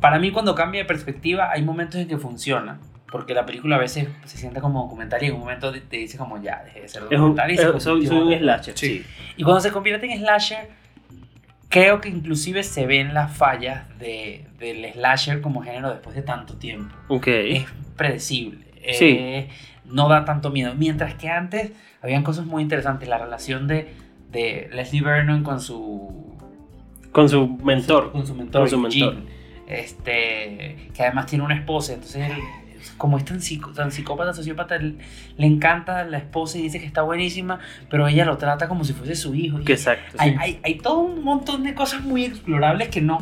para 0.00 0.18
mí 0.18 0.30
cuando 0.30 0.54
cambia 0.54 0.82
de 0.82 0.86
perspectiva, 0.86 1.50
hay 1.50 1.62
momentos 1.62 2.00
en 2.00 2.08
que 2.08 2.18
funciona. 2.18 2.78
porque 3.10 3.34
la 3.34 3.44
película 3.44 3.76
a 3.76 3.78
veces 3.78 4.08
se 4.24 4.38
siente 4.38 4.60
como 4.60 4.82
documental 4.84 5.22
y 5.22 5.26
en 5.26 5.34
un 5.34 5.40
momento 5.40 5.70
te- 5.72 5.96
dice 5.96 6.16
como 6.16 6.40
ya, 6.42 6.62
deje 6.64 6.80
de 6.82 6.88
ser 6.88 7.02
Es 7.02 7.18
un, 7.18 7.34
documental 7.36 7.50
y 7.50 7.56
se 7.58 7.80
soy, 7.80 8.06
soy 8.06 8.16
un 8.18 8.38
slasher. 8.38 8.78
Sí. 8.78 9.04
y 9.36 9.42
cuando 9.42 9.60
se 9.60 9.70
convierte 9.70 10.10
en 10.10 10.18
slasher, 10.18 10.68
creo 11.72 12.00
que 12.00 12.08
inclusive 12.10 12.62
se 12.62 12.86
ven 12.86 13.14
las 13.14 13.36
fallas 13.36 13.86
de, 13.98 14.44
del 14.58 14.92
slasher 14.92 15.40
como 15.40 15.62
género 15.62 15.90
después 15.90 16.14
de 16.14 16.22
tanto 16.22 16.54
tiempo. 16.56 16.94
Ok. 17.08 17.26
Es 17.26 17.64
predecible. 17.96 18.64
Sí. 18.92 19.16
eh, 19.18 19.48
no 19.86 20.08
da 20.08 20.24
tanto 20.24 20.50
miedo. 20.50 20.74
Mientras 20.76 21.14
que 21.14 21.28
antes 21.28 21.72
habían 22.02 22.22
cosas 22.22 22.46
muy 22.46 22.62
interesantes. 22.62 23.08
La 23.08 23.18
relación 23.18 23.66
de, 23.66 23.92
de 24.30 24.68
Leslie 24.72 25.02
Vernon 25.02 25.42
con 25.42 25.60
su 25.60 26.36
Con 27.10 27.28
su 27.28 27.48
mentor. 27.48 28.12
con 28.12 28.26
su 28.26 28.34
mentor, 28.34 28.60
Con 28.62 28.70
su 28.70 28.78
mentor. 28.78 29.16
este, 29.66 30.90
que 30.94 31.02
además 31.02 31.26
tiene 31.26 31.44
una 31.44 31.54
esposa, 31.54 31.94
entonces 31.94 32.30
él, 32.30 32.36
como 32.98 33.18
es 33.18 33.24
tan, 33.24 33.40
psico- 33.40 33.72
tan 33.72 33.90
psicópata, 33.92 34.32
sociópata, 34.32 34.78
le 34.78 34.96
encanta 35.46 36.04
la 36.04 36.18
esposa 36.18 36.58
y 36.58 36.62
dice 36.62 36.78
que 36.80 36.86
está 36.86 37.02
buenísima, 37.02 37.58
pero 37.90 38.06
ella 38.08 38.24
lo 38.24 38.36
trata 38.38 38.68
como 38.68 38.84
si 38.84 38.92
fuese 38.92 39.14
su 39.14 39.34
hijo. 39.34 39.58
Exacto. 39.66 40.16
hay, 40.18 40.30
sí. 40.30 40.36
hay, 40.38 40.60
hay 40.62 40.74
todo 40.76 41.00
un 41.00 41.22
montón 41.24 41.62
de 41.64 41.74
cosas 41.74 42.02
muy 42.02 42.24
explorables 42.24 42.88
que 42.88 43.00
no, 43.00 43.18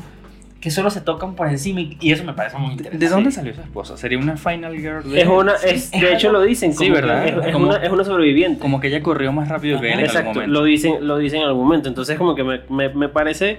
que 0.61 0.71
solo 0.71 0.91
se 0.91 1.01
tocan 1.01 1.35
por 1.37 1.49
encima 1.49 1.81
y, 1.81 1.97
y 2.01 2.13
eso 2.13 2.23
me 2.25 2.35
parece 2.35 2.59
muy 2.59 2.69
¿De, 2.69 2.73
interesante. 2.75 3.05
de 3.07 3.11
dónde 3.11 3.31
salió 3.33 3.55
su 3.55 3.61
esposa? 3.63 3.97
¿Sería 3.97 4.19
una 4.19 4.37
final 4.37 4.77
girl? 4.77 5.11
de 5.11 5.23
Es 5.23 5.27
una, 5.27 5.55
es, 5.55 5.91
de 5.91 6.13
hecho 6.13 6.31
lo 6.33 6.43
dicen. 6.43 6.73
Sí, 6.75 6.85
como 6.89 6.95
¿verdad? 6.95 7.27
Es, 7.27 7.47
es 7.47 7.53
Como- 7.53 7.67
una, 7.69 7.77
es 7.79 7.91
una 7.91 8.05
sobreviviente. 8.05 8.61
Como 8.61 8.79
que 8.79 8.89
ella 8.89 9.03
corrió 9.03 9.33
más 9.33 9.49
rápido 9.49 9.81
que 9.81 9.87
él 9.87 9.93
en 9.93 9.99
algún 10.01 10.07
Exacto, 10.11 10.35
momento. 10.35 10.53
lo 10.53 10.65
dicen, 10.65 11.07
lo 11.07 11.17
dicen 11.17 11.41
en 11.41 11.47
algún 11.49 11.65
momento. 11.65 11.89
Entonces, 11.89 12.19
como 12.19 12.35
que 12.35 12.45
me, 12.45 12.61
me, 12.69 12.91
me 12.91 13.09
parece 13.09 13.59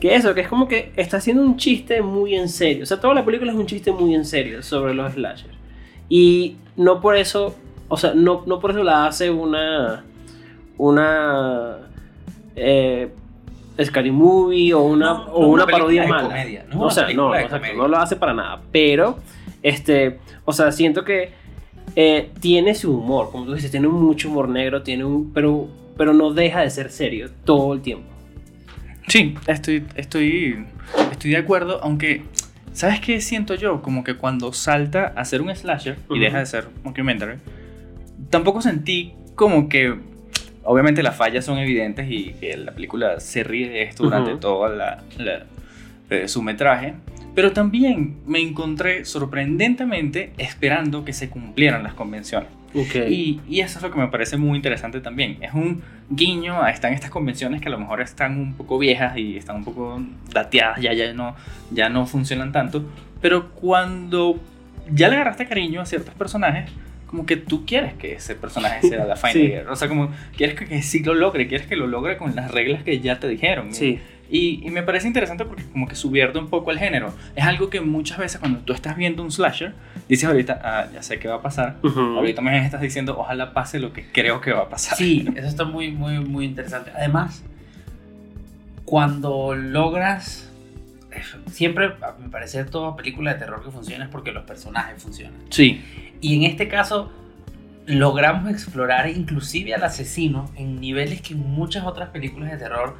que 0.00 0.14
eso, 0.14 0.34
que 0.34 0.40
es 0.40 0.48
como 0.48 0.66
que 0.66 0.92
está 0.96 1.18
haciendo 1.18 1.42
un 1.42 1.56
chiste 1.56 2.00
muy 2.02 2.34
en 2.34 2.48
serio. 2.48 2.84
O 2.84 2.86
sea, 2.86 2.98
toda 2.98 3.14
la 3.14 3.24
película 3.24 3.52
es 3.52 3.58
un 3.58 3.66
chiste 3.66 3.92
muy 3.92 4.14
en 4.14 4.24
serio 4.24 4.62
sobre 4.62 4.94
los 4.94 5.12
slashers. 5.12 5.54
Y 6.08 6.56
no 6.76 7.00
por 7.00 7.16
eso, 7.16 7.54
o 7.88 7.96
sea, 7.96 8.14
no, 8.14 8.42
no 8.46 8.58
por 8.58 8.70
eso 8.70 8.82
la 8.82 9.06
hace 9.06 9.30
una. 9.30 10.04
Una. 10.78 11.76
Eh, 12.56 13.10
Scary 13.82 14.10
Movie 14.10 14.74
o 14.74 14.82
una, 14.82 15.14
No, 15.14 15.24
o 15.26 15.46
una 15.46 15.64
película 15.64 15.84
parodia 15.84 16.06
mala. 16.06 16.28
comedia, 16.28 16.66
no 16.68 16.80
o 16.80 16.82
una 16.82 16.90
sea, 16.90 17.12
no, 17.14 17.34
exacto, 17.34 17.74
no 17.76 17.88
lo 17.88 17.96
hace 17.96 18.16
para 18.16 18.34
nada. 18.34 18.60
Pero, 18.72 19.18
este, 19.62 20.18
o 20.44 20.52
sea, 20.52 20.70
siento 20.72 21.02
que 21.04 21.32
eh, 21.96 22.30
tiene 22.40 22.74
su 22.74 22.94
humor, 22.94 23.30
como 23.30 23.46
tú 23.46 23.54
dices, 23.54 23.70
tiene 23.70 23.88
mucho 23.88 24.28
humor 24.28 24.48
negro, 24.48 24.82
tiene 24.82 25.04
un, 25.04 25.32
pero, 25.32 25.68
pero 25.96 26.12
no 26.12 26.32
deja 26.32 26.60
de 26.60 26.70
ser 26.70 26.90
serio 26.90 27.30
todo 27.44 27.72
el 27.72 27.80
tiempo. 27.80 28.06
Sí, 29.10 29.34
estoy, 29.46 29.84
estoy, 29.96 30.64
estoy 31.10 31.30
de 31.32 31.36
acuerdo, 31.36 31.80
aunque, 31.82 32.22
¿sabes 32.72 33.00
qué 33.00 33.20
siento 33.20 33.54
yo? 33.56 33.82
Como 33.82 34.04
que 34.04 34.14
cuando 34.16 34.52
salta 34.52 35.12
a 35.16 35.24
ser 35.24 35.42
un 35.42 35.54
slasher 35.54 35.96
y 36.08 36.12
Ujú. 36.12 36.20
deja 36.20 36.38
de 36.38 36.46
ser 36.46 36.68
mockumentary, 36.84 37.34
tampoco 38.30 38.62
sentí 38.62 39.12
como 39.34 39.68
que, 39.68 39.94
obviamente 40.62 41.02
las 41.02 41.16
fallas 41.16 41.44
son 41.44 41.58
evidentes 41.58 42.06
y 42.10 42.34
que 42.40 42.56
la 42.56 42.72
película 42.72 43.18
se 43.20 43.42
ríe 43.42 43.68
de 43.68 43.82
esto 43.82 44.04
durante 44.04 44.30
Ujú. 44.32 44.40
todo 44.40 44.68
la, 44.68 45.02
la- 45.18 45.46
eh, 46.10 46.28
su 46.28 46.42
metraje, 46.42 46.94
pero 47.34 47.52
también 47.52 48.18
me 48.26 48.40
encontré 48.40 49.04
sorprendentemente 49.04 50.32
esperando 50.38 51.04
que 51.04 51.12
se 51.12 51.30
cumplieran 51.30 51.82
las 51.82 51.94
convenciones. 51.94 52.48
Y, 52.74 53.40
y 53.48 53.60
eso 53.60 53.78
es 53.78 53.82
lo 53.82 53.90
que 53.90 53.98
me 53.98 54.08
parece 54.08 54.36
muy 54.36 54.56
interesante 54.56 55.00
también. 55.00 55.38
Es 55.40 55.52
un 55.54 55.82
guiño 56.08 56.62
a 56.62 56.70
están 56.70 56.92
estas 56.92 57.10
convenciones 57.10 57.60
que 57.60 57.68
a 57.68 57.70
lo 57.70 57.78
mejor 57.78 58.00
están 58.00 58.38
un 58.38 58.54
poco 58.54 58.78
viejas 58.78 59.16
y 59.16 59.36
están 59.36 59.56
un 59.56 59.64
poco 59.64 60.00
dateadas, 60.32 60.80
ya, 60.80 60.92
ya, 60.92 61.12
no, 61.12 61.34
ya 61.70 61.88
no 61.88 62.06
funcionan 62.06 62.52
tanto. 62.52 62.84
Pero 63.20 63.50
cuando 63.50 64.38
ya 64.92 65.08
le 65.08 65.16
agarraste 65.16 65.46
cariño 65.46 65.80
a 65.80 65.86
ciertos 65.86 66.14
personajes, 66.14 66.70
como 67.06 67.26
que 67.26 67.36
tú 67.36 67.66
quieres 67.66 67.94
que 67.94 68.14
ese 68.14 68.36
personaje 68.36 68.80
sea 68.88 69.04
la 69.04 69.16
Final 69.16 69.32
Sí. 69.32 69.52
O 69.68 69.76
sea, 69.76 69.88
como 69.88 70.10
quieres 70.36 70.56
que, 70.56 70.66
que 70.66 70.82
sí 70.82 71.02
lo 71.02 71.14
logre, 71.14 71.48
quieres 71.48 71.66
que 71.66 71.76
lo 71.76 71.86
logre 71.86 72.16
con 72.16 72.36
las 72.36 72.50
reglas 72.50 72.82
que 72.82 73.00
ya 73.00 73.18
te 73.18 73.28
dijeron. 73.28 73.74
sí, 73.74 73.98
Y, 73.98 74.00
y 74.30 74.70
me 74.70 74.82
parece 74.82 75.08
interesante 75.08 75.44
porque 75.44 75.64
como 75.64 75.88
que 75.88 75.94
subvierte 75.96 76.38
un 76.38 76.48
poco 76.48 76.70
el 76.70 76.78
género. 76.78 77.12
Es 77.34 77.44
algo 77.44 77.68
que 77.68 77.80
muchas 77.80 78.18
veces 78.18 78.38
cuando 78.38 78.60
tú 78.60 78.72
estás 78.72 78.96
viendo 78.96 79.22
un 79.22 79.32
slasher, 79.32 79.74
dices 80.08 80.28
ahorita, 80.28 80.60
ah, 80.62 80.86
ya 80.92 81.02
sé 81.02 81.18
qué 81.18 81.26
va 81.28 81.36
a 81.36 81.42
pasar. 81.42 81.78
Ahorita 81.82 82.40
me 82.40 82.64
estás 82.64 82.80
diciendo, 82.80 83.16
ojalá 83.18 83.52
pase 83.52 83.80
lo 83.80 83.92
que 83.92 84.06
creo 84.12 84.40
que 84.40 84.52
va 84.52 84.62
a 84.62 84.68
pasar. 84.68 84.96
Sí, 84.96 85.26
eso 85.36 85.48
está 85.48 85.64
muy, 85.64 85.90
muy, 85.90 86.20
muy 86.20 86.44
interesante. 86.44 86.92
Además, 86.94 87.42
cuando 88.84 89.54
logras. 89.54 90.48
eh, 91.12 91.22
Siempre, 91.50 91.86
a 91.86 92.12
mi 92.20 92.28
parecer, 92.28 92.70
toda 92.70 92.96
película 92.96 93.32
de 93.34 93.38
terror 93.40 93.62
que 93.64 93.70
funciona 93.70 94.04
es 94.04 94.10
porque 94.10 94.32
los 94.32 94.44
personajes 94.44 95.02
funcionan. 95.02 95.40
Sí. 95.50 95.82
Y 96.20 96.36
en 96.36 96.44
este 96.44 96.68
caso, 96.68 97.10
logramos 97.86 98.50
explorar 98.50 99.08
inclusive 99.08 99.74
al 99.74 99.82
asesino 99.82 100.50
en 100.56 100.80
niveles 100.80 101.20
que 101.22 101.34
en 101.34 101.40
muchas 101.40 101.84
otras 101.84 102.10
películas 102.10 102.50
de 102.52 102.58
terror 102.58 102.96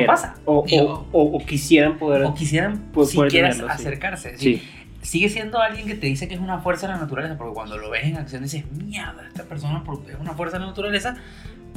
No 0.00 0.06
pasa. 0.06 0.34
O, 0.44 0.64
Digo, 0.66 1.06
o, 1.12 1.22
o- 1.22 1.36
o 1.36 1.46
quisieran 1.46 1.98
poder. 1.98 2.22
o 2.24 2.34
quisieran 2.34 2.90
siquiera 3.06 3.50
tenerlo, 3.50 3.66
sí. 3.68 3.72
acercarse. 3.82 4.38
Sí. 4.38 4.56
sí. 4.56 4.68
Sigue 5.00 5.28
siendo 5.28 5.60
alguien 5.60 5.86
que 5.86 5.94
te 5.94 6.06
dice 6.08 6.26
que 6.28 6.34
es 6.34 6.40
una 6.40 6.58
fuerza 6.58 6.86
de 6.88 6.94
la 6.94 6.98
naturaleza, 7.00 7.38
porque 7.38 7.54
cuando 7.54 7.78
lo 7.78 7.88
ves 7.88 8.04
en 8.04 8.16
acción 8.16 8.42
dices, 8.42 8.64
mierda, 8.72 9.26
esta 9.28 9.44
persona 9.44 9.82
es 10.08 10.16
una 10.20 10.32
fuerza 10.34 10.56
de 10.58 10.64
la 10.64 10.70
naturaleza, 10.70 11.16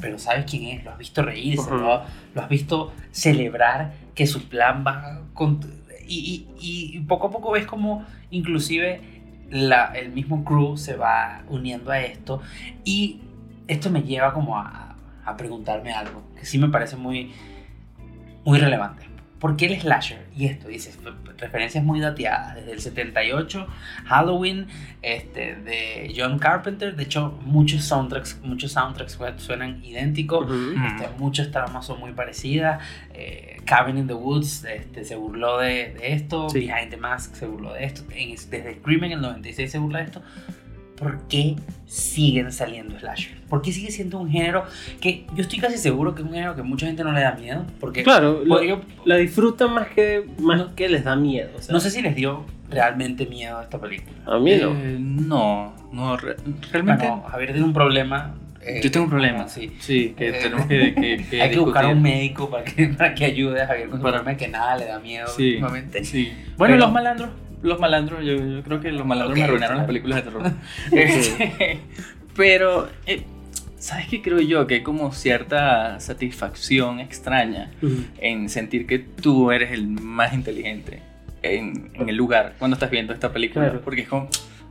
pero 0.02 0.18
sabes 0.18 0.46
quién 0.50 0.64
es, 0.80 0.84
lo 0.84 0.92
has 0.92 0.98
visto 0.98 1.22
reírse, 1.22 1.70
lo, 1.70 2.02
lo 2.34 2.42
has 2.42 2.50
visto 2.50 2.92
celebrar 3.12 3.94
que 4.16 4.26
su 4.26 4.50
plan 4.50 4.84
va 4.86 5.22
con... 5.34 5.60
Y, 6.08 6.48
y- 6.60 6.96
y 6.96 7.00
poco 7.02 7.28
a 7.28 7.32
poco 7.32 7.52
ves 7.52 7.66
como 7.68 8.04
inclusive 8.32 9.00
la, 9.50 9.86
el 9.96 10.12
mismo 10.12 10.44
crew 10.44 10.76
se 10.76 10.96
va 10.96 11.44
uniendo 11.48 11.92
a 11.92 12.02
esto 12.02 12.42
y 12.84 13.20
esto 13.68 13.90
me 13.92 14.02
lleva 14.02 14.34
como 14.34 14.58
a, 14.58 14.96
a 15.24 15.38
preguntarme 15.38 15.94
algo 15.94 16.24
que 16.38 16.46
sí 16.46 16.58
me 16.58 16.68
parece 16.70 16.96
muy, 16.98 17.32
muy 18.46 18.60
relevante. 18.60 19.06
¿Por 19.40 19.58
qué 19.58 19.66
el 19.66 19.82
slasher? 19.82 20.28
Y 20.36 20.46
esto, 20.46 20.68
dices, 20.68 21.00
referencias 21.38 21.84
muy 21.84 22.00
dateadas, 22.00 22.54
desde 22.54 22.74
el 22.74 22.80
78, 22.80 23.66
Halloween, 24.06 24.68
este, 25.02 25.56
de 25.56 26.14
John 26.16 26.38
Carpenter, 26.38 26.96
de 26.96 27.02
hecho 27.02 27.40
muchos 27.44 27.84
soundtracks, 27.86 28.40
muchos 28.44 28.74
soundtracks 28.74 29.18
suenan 29.38 29.84
idénticos, 29.84 30.46
Ujú. 30.46 30.76
este, 30.86 31.10
muchas 31.18 31.50
tramas 31.50 31.88
son 31.88 32.00
muy 32.00 32.14
parecidas, 32.14 32.84
eh, 33.16 33.58
Cabin 33.66 33.98
in 33.98 34.06
the 34.06 34.14
Woods 34.14 34.64
este, 34.66 35.04
se 35.06 35.16
burló 35.16 35.58
de, 35.58 35.96
de 36.00 36.14
esto, 36.14 36.48
Sí. 36.52 36.60
Behind 36.68 36.92
the 36.92 36.98
Mask 36.98 37.34
se 37.34 37.48
burló 37.48 37.74
de 37.74 37.86
esto, 37.86 38.04
en- 38.14 38.30
desde 38.36 38.76
Scream 38.76 39.06
en 39.06 39.12
el 39.14 39.22
96 39.22 39.72
se 39.72 39.80
burla 39.80 40.00
de 40.00 40.06
esto, 40.06 40.22
¿por 41.02 41.20
qué 41.28 41.56
siguen 41.88 42.52
saliendo 42.52 42.98
slasher? 43.00 43.42
¿Por 43.50 43.62
qué 43.62 43.72
sigue 43.72 43.90
siendo 43.92 44.20
un 44.20 44.30
género 44.30 44.64
que 45.02 45.26
yo 45.36 45.42
estoy 45.42 45.60
casi 45.60 45.78
seguro 45.78 46.14
que 46.14 46.22
es 46.22 46.28
un 46.28 46.34
género 46.34 46.56
que 46.56 46.62
mucha 46.62 46.86
gente 46.86 47.04
no 47.04 47.12
le 47.12 47.22
da 47.22 47.32
miedo? 47.34 47.66
Porque 47.80 48.04
Claro, 48.04 48.44
lo- 48.46 48.62
la 49.06 49.16
disfrutan 49.18 49.74
más 49.74 49.88
que, 49.90 50.26
más 50.40 50.62
que 50.76 50.88
les 50.88 51.04
da 51.04 51.16
miedo. 51.16 51.50
o 51.58 51.62
sea, 51.62 51.74
no 51.74 51.80
sé 51.80 51.90
si 51.90 52.02
les 52.02 52.16
dio 52.16 52.46
realmente 52.70 53.26
miedo 53.26 53.58
a 53.58 53.64
esta 53.64 53.80
película. 53.82 54.16
A 54.26 54.38
mí 54.40 54.56
no. 54.62 54.72
Eh, 54.72 54.98
no, 55.00 55.74
no, 55.92 56.16
re- 56.18 56.38
realmente 56.72 57.08
Bueno, 57.08 57.24
Javier 57.28 57.52
tiene 57.52 57.66
un 57.66 57.74
problema. 57.74 58.36
eh, 58.62 58.80
yo 58.84 58.92
tengo 58.92 59.06
un 59.06 59.10
problema. 59.10 59.48
Sí. 59.50 59.72
Sí, 59.80 60.14
que 60.16 60.30
Eh, 60.30 60.34
tenemos 60.44 60.68
que, 60.68 60.94
que- 60.94 61.26
que 61.30 61.42
Hay 61.42 61.50
que 61.50 61.60
buscar 61.60 61.86
a 61.86 61.90
un 61.90 62.02
médico 62.02 62.48
para 62.50 62.64
que, 62.64 62.88
para 62.98 63.14
que 63.16 63.26
ayude 63.26 63.60
a 63.62 63.68
Javier 63.68 63.90
con 63.90 63.98
su 64.00 64.04
Para- 64.04 64.18
problema 64.20 64.38
que 64.38 64.48
nada 64.48 64.78
le 64.78 64.86
da 64.86 65.00
miedo 65.00 65.28
Sí, 65.28 65.50
últimamente. 65.56 66.04
sí. 66.06 66.32
Bueno, 66.58 66.76
Pero- 66.76 66.86
los 66.86 66.92
malandros, 66.94 67.30
los 67.64 67.80
malandros, 67.80 68.24
yo, 68.26 68.34
yo 68.36 68.64
creo 68.64 68.80
que 68.82 68.92
los 68.92 69.06
malandros 69.06 69.32
Ok, 69.34 69.38
me 69.38 69.44
arruinaron 69.44 69.78
las 69.78 69.86
claro. 69.86 69.88
películas 69.88 70.16
de 70.18 70.32
terror. 70.32 70.52
Este, 70.92 71.80
Pero, 72.36 72.88
eh, 73.06 73.24
¿sabes 73.78 74.08
qué 74.08 74.22
creo 74.22 74.40
yo? 74.40 74.66
Que 74.68 74.76
hay 74.76 74.84
como 74.84 75.12
cierta 75.12 76.00
satisfacción 76.00 77.00
extraña 77.00 77.72
Ujú. 77.82 78.04
en 78.20 78.50
sentir 78.50 78.88
que 78.88 79.00
tú 79.00 79.52
eres 79.52 79.72
el 79.72 79.88
más 79.88 80.34
inteligente 80.34 81.02
en, 81.44 81.90
en 81.94 82.10
el 82.10 82.16
lugar 82.16 82.54
cuando 82.58 82.76
estás 82.76 82.90
viendo 82.90 83.14
esta 83.14 83.32
película. 83.34 83.66
Claro. 83.66 83.82
Porque 83.84 84.02
es 84.02 84.08
como, 84.08 84.24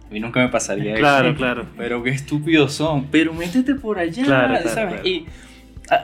a 0.09 0.13
mí 0.13 0.21
nunca 0.21 0.41
me 0.41 0.49
pasaría 0.49 0.95
Claro, 0.95 1.29
eso. 1.31 1.37
claro. 1.37 1.67
Pero 1.77 2.03
qué 2.03 2.11
estúpidos 2.11 2.73
son. 2.73 3.07
Pero 3.07 3.33
métete 3.35 3.75
por 3.75 3.99
allá, 3.99 4.25
Claro, 4.25 4.49
claro, 4.55 4.69
¿sabes? 4.71 4.95
claro. 4.95 5.09
Y 5.09 5.27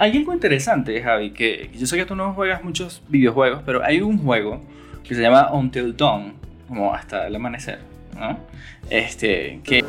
hay 0.01 0.17
algo 0.19 0.33
interesante, 0.35 1.01
Javi, 1.03 1.31
que 1.31 1.71
yo 1.79 1.87
sé 1.87 1.97
que 1.97 2.05
tú 2.05 2.17
no 2.17 2.35
juegas 2.35 2.63
muchos 2.65 3.03
videojuegos, 3.09 3.63
pero 3.65 3.83
hay 3.85 4.01
un 4.03 4.19
juego 4.19 4.61
que 5.05 5.15
se 5.15 5.23
llama 5.23 5.53
Until 5.53 5.97
Dawn, 5.97 6.35
como 6.69 6.95
hasta 6.95 7.27
el 7.27 7.37
amanecer, 7.37 7.81
¿no? 8.19 8.39
Este, 8.91 9.61
que... 9.65 9.85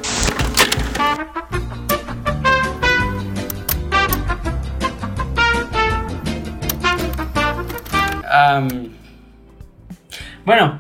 Bueno, 10.46 10.80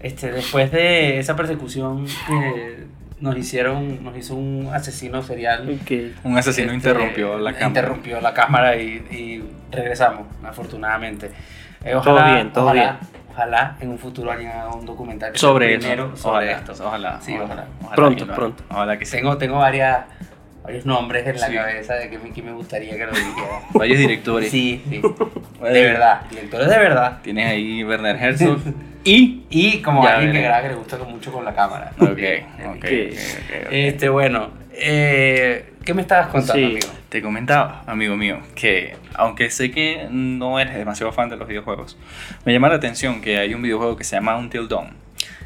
este, 0.00 0.30
después 0.30 0.70
de 0.70 1.18
esa 1.18 1.34
persecución 1.34 2.06
que 2.26 2.86
nos 3.20 3.36
hicieron, 3.36 4.04
nos 4.04 4.16
hizo 4.16 4.36
un 4.36 4.70
asesino 4.72 5.22
serial. 5.22 5.78
Un 6.22 6.38
asesino 6.38 6.72
este, 6.72 6.74
interrumpió 6.74 7.38
la 7.38 7.52
cámara. 7.52 7.68
Interrumpió 7.68 8.20
la 8.20 8.34
cámara 8.34 8.76
y, 8.76 9.04
y 9.10 9.44
regresamos, 9.72 10.26
afortunadamente. 10.44 11.30
Eh, 11.84 11.96
Todo 12.02 12.24
bien, 12.24 12.52
todo 12.52 12.64
ojalá, 12.66 12.98
bien. 13.00 13.17
Ojalá 13.38 13.76
en 13.80 13.90
un 13.90 13.98
futuro 13.98 14.30
alguien 14.32 14.50
haga 14.50 14.74
un 14.74 14.84
documental 14.84 15.32
que 15.32 15.38
Sobre 15.38 15.74
eso. 15.74 15.80
primero 15.80 16.16
sobre 16.16 16.46
ojalá, 16.46 16.52
esto. 16.70 16.84
Ojalá. 16.86 17.20
Sí, 17.20 17.36
ojalá. 17.38 17.66
Pronto, 17.94 18.26
que 18.26 18.32
pronto. 18.32 18.64
Ojalá 18.70 18.98
que 18.98 19.04
sí. 19.04 19.16
Tengo, 19.16 19.38
tengo 19.38 19.58
varias, 19.58 20.04
varios 20.64 20.84
nombres 20.84 21.26
en 21.26 21.40
la 21.40 21.46
Sí. 21.46 21.54
cabeza 21.54 21.94
de 21.94 22.10
que 22.10 22.18
me, 22.18 22.32
que 22.32 22.42
me 22.42 22.52
gustaría 22.52 22.96
que 22.96 23.06
lo 23.06 23.12
dirigiera. 23.12 23.60
Varios 23.74 23.98
directores. 23.98 24.50
Sí, 24.50 24.82
sí. 24.88 25.00
De 25.62 25.82
verdad. 25.82 26.22
Directores 26.30 26.68
de 26.68 26.78
verdad. 26.78 27.18
Tienes 27.22 27.46
ahí 27.50 27.82
Werner 27.84 28.16
Herzog 28.16 28.58
y. 29.04 29.42
Y 29.50 29.82
como 29.82 30.02
Ya 30.04 30.10
alguien 30.14 30.30
que 30.32 30.38
veré. 30.38 30.48
graba 30.48 30.62
que 30.62 30.68
le 30.68 30.74
gusta 30.76 30.98
mucho 30.98 31.32
con 31.32 31.44
la 31.44 31.54
cámara. 31.54 31.92
Ok, 31.98 32.08
ok, 32.10 32.16
Bien, 32.16 32.46
ok, 32.76 32.82
bien. 32.84 33.08
ok, 33.10 33.66
ok. 33.66 33.68
Este, 33.72 34.08
bueno. 34.08 34.50
Eh, 34.80 35.72
¿Qué 35.84 35.94
me 35.94 36.02
estabas 36.02 36.28
contando, 36.28 36.54
Sí. 36.54 36.64
amigo? 36.64 36.88
Te 37.08 37.22
comentaba, 37.22 37.82
amigo 37.86 38.16
mío, 38.16 38.40
que 38.54 38.96
aunque 39.14 39.50
sé 39.50 39.70
que 39.70 40.06
no 40.10 40.60
eres 40.60 40.74
demasiado 40.74 41.12
fan 41.12 41.30
de 41.30 41.36
los 41.36 41.48
videojuegos, 41.48 41.96
me 42.44 42.52
llama 42.52 42.68
la 42.68 42.74
atención 42.76 43.20
que 43.22 43.38
hay 43.38 43.54
un 43.54 43.62
videojuego 43.62 43.96
que 43.96 44.04
se 44.04 44.16
llama 44.16 44.36
Until 44.36 44.68
Dawn, 44.68 44.90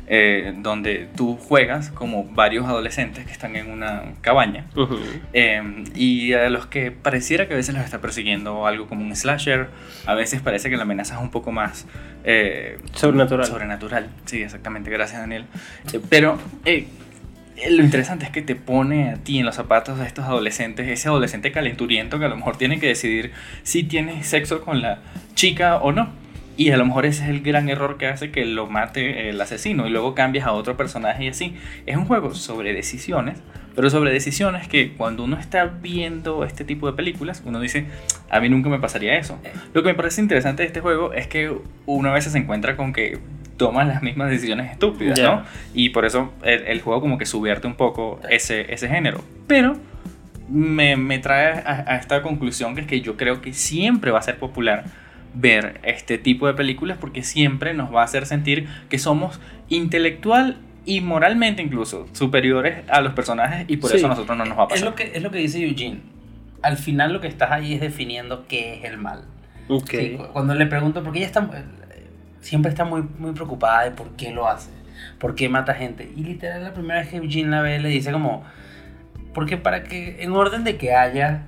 eh, 0.08 0.52
donde 0.58 1.08
tú 1.16 1.36
juegas 1.36 1.90
como 1.90 2.24
varios 2.24 2.66
adolescentes 2.66 3.24
que 3.24 3.30
están 3.30 3.54
en 3.54 3.70
una 3.70 4.02
cabaña 4.20 4.66
Ujú. 4.74 4.98
eh, 5.32 5.84
y 5.94 6.32
a 6.32 6.50
los 6.50 6.66
que 6.66 6.90
pareciera 6.90 7.46
que 7.46 7.54
a 7.54 7.56
veces 7.56 7.72
los 7.76 7.84
está 7.84 8.00
persiguiendo 8.00 8.66
algo 8.66 8.88
como 8.88 9.02
un 9.04 9.14
slasher, 9.14 9.68
a 10.06 10.14
veces 10.14 10.42
parece 10.42 10.68
que 10.70 10.76
la 10.76 10.82
amenaza 10.82 11.14
es 11.14 11.20
un 11.22 11.30
poco 11.30 11.52
más 11.52 11.86
eh, 12.24 12.78
Sobrenatural. 12.94 13.46
Sobrenatural, 13.46 14.08
sí, 14.24 14.42
exactamente, 14.42 14.90
gracias 14.90 15.20
Daniel. 15.20 15.44
Eh, 15.92 16.00
pero 16.10 16.36
eh, 16.64 16.88
lo 17.70 17.82
interesante 17.82 18.24
es 18.24 18.30
que 18.30 18.42
te 18.42 18.56
pone 18.56 19.10
a 19.10 19.16
ti 19.16 19.38
en 19.38 19.46
los 19.46 19.56
zapatos 19.56 19.98
de 19.98 20.06
estos 20.06 20.24
adolescentes, 20.24 20.88
ese 20.88 21.08
adolescente 21.08 21.52
calenturiento 21.52 22.18
que 22.18 22.24
a 22.24 22.28
lo 22.28 22.36
mejor 22.36 22.56
tiene 22.56 22.80
que 22.80 22.88
decidir 22.88 23.32
si 23.62 23.84
tiene 23.84 24.24
sexo 24.24 24.62
con 24.62 24.82
la 24.82 25.00
chica 25.34 25.76
o 25.76 25.92
no. 25.92 26.10
Y 26.56 26.70
a 26.70 26.76
lo 26.76 26.84
mejor 26.84 27.06
ese 27.06 27.24
es 27.24 27.30
el 27.30 27.40
gran 27.40 27.70
error 27.70 27.96
que 27.96 28.06
hace 28.06 28.30
que 28.30 28.44
lo 28.44 28.66
mate 28.66 29.30
el 29.30 29.40
asesino 29.40 29.86
y 29.86 29.90
luego 29.90 30.14
cambias 30.14 30.46
a 30.46 30.52
otro 30.52 30.76
personaje 30.76 31.24
y 31.24 31.28
así. 31.28 31.56
Es 31.86 31.96
un 31.96 32.04
juego 32.04 32.34
sobre 32.34 32.74
decisiones, 32.74 33.38
pero 33.74 33.88
sobre 33.88 34.12
decisiones 34.12 34.68
que 34.68 34.92
cuando 34.92 35.24
uno 35.24 35.38
está 35.38 35.64
viendo 35.64 36.44
este 36.44 36.64
tipo 36.64 36.86
de 36.86 36.92
películas, 36.92 37.42
uno 37.46 37.58
dice, 37.58 37.86
a 38.28 38.38
mí 38.40 38.50
nunca 38.50 38.68
me 38.68 38.78
pasaría 38.78 39.16
eso. 39.16 39.38
Lo 39.72 39.82
que 39.82 39.88
me 39.88 39.94
parece 39.94 40.20
interesante 40.20 40.62
de 40.62 40.66
este 40.66 40.80
juego 40.80 41.14
es 41.14 41.26
que 41.26 41.56
uno 41.86 42.10
a 42.10 42.12
veces 42.12 42.32
se 42.32 42.38
encuentra 42.38 42.76
con 42.76 42.92
que 42.92 43.18
toman 43.66 43.88
las 43.88 44.02
mismas 44.02 44.30
decisiones 44.30 44.70
estúpidas. 44.72 45.18
¿no? 45.20 45.42
Y 45.74 45.90
por 45.90 46.04
eso 46.04 46.32
el, 46.42 46.62
el 46.66 46.80
juego 46.80 47.00
como 47.00 47.18
que 47.18 47.26
subierte 47.26 47.66
un 47.66 47.74
poco 47.74 48.20
ese, 48.28 48.72
ese 48.72 48.88
género. 48.88 49.22
Pero 49.46 49.76
me, 50.48 50.96
me 50.96 51.18
trae 51.18 51.60
a, 51.64 51.84
a 51.86 51.96
esta 51.96 52.22
conclusión 52.22 52.74
que 52.74 52.82
es 52.82 52.86
que 52.86 53.00
yo 53.00 53.16
creo 53.16 53.40
que 53.40 53.52
siempre 53.52 54.10
va 54.10 54.18
a 54.18 54.22
ser 54.22 54.38
popular 54.38 54.84
ver 55.34 55.80
este 55.82 56.18
tipo 56.18 56.46
de 56.46 56.52
películas 56.54 56.98
porque 57.00 57.22
siempre 57.22 57.72
nos 57.72 57.94
va 57.94 58.02
a 58.02 58.04
hacer 58.04 58.26
sentir 58.26 58.68
que 58.90 58.98
somos 58.98 59.40
intelectual 59.68 60.58
y 60.84 61.00
moralmente 61.00 61.62
incluso 61.62 62.06
superiores 62.12 62.78
a 62.88 63.00
los 63.00 63.12
personajes 63.14 63.64
y 63.68 63.76
por 63.78 63.90
Sí. 63.90 63.96
eso 63.96 64.06
a 64.06 64.10
nosotros 64.10 64.36
no 64.36 64.44
nos 64.44 64.58
va 64.58 64.62
a 64.62 64.66
Es 64.66 64.70
pasar. 64.72 64.88
lo, 64.88 64.94
que, 64.94 65.12
es 65.14 65.22
lo 65.22 65.30
que 65.30 65.38
dice 65.38 65.64
Eugene. 65.66 66.00
Al 66.62 66.76
final 66.76 67.12
lo 67.12 67.20
que 67.20 67.28
estás 67.28 67.50
ahí 67.50 67.72
es 67.74 67.80
definiendo 67.80 68.46
qué 68.48 68.74
es 68.74 68.84
el 68.84 68.98
mal. 68.98 69.24
Ok. 69.68 69.90
Sí, 69.90 70.14
cu- 70.18 70.26
cuando 70.32 70.54
le 70.54 70.66
pregunto, 70.66 71.02
porque 71.02 71.18
ella 71.20 71.26
está, 71.28 71.48
siempre 72.42 72.70
está 72.70 72.84
muy, 72.84 73.02
muy 73.18 73.32
preocupada 73.32 73.84
de 73.84 73.92
por 73.92 74.10
qué 74.10 74.30
lo 74.30 74.46
hace, 74.46 74.70
por 75.18 75.34
qué 75.34 75.48
mata 75.48 75.72
gente. 75.72 76.12
Y 76.14 76.24
literal, 76.24 76.62
la 76.62 76.74
primera 76.74 77.00
vez 77.00 77.08
que 77.08 77.16
Eugene 77.16 77.48
la 77.48 77.62
ve, 77.62 77.78
le 77.78 77.88
dice 77.88 78.12
como, 78.12 78.44
porque 79.32 79.56
para 79.56 79.84
que, 79.84 80.22
en 80.22 80.32
orden 80.32 80.64
de 80.64 80.76
que 80.76 80.94
haya 80.94 81.44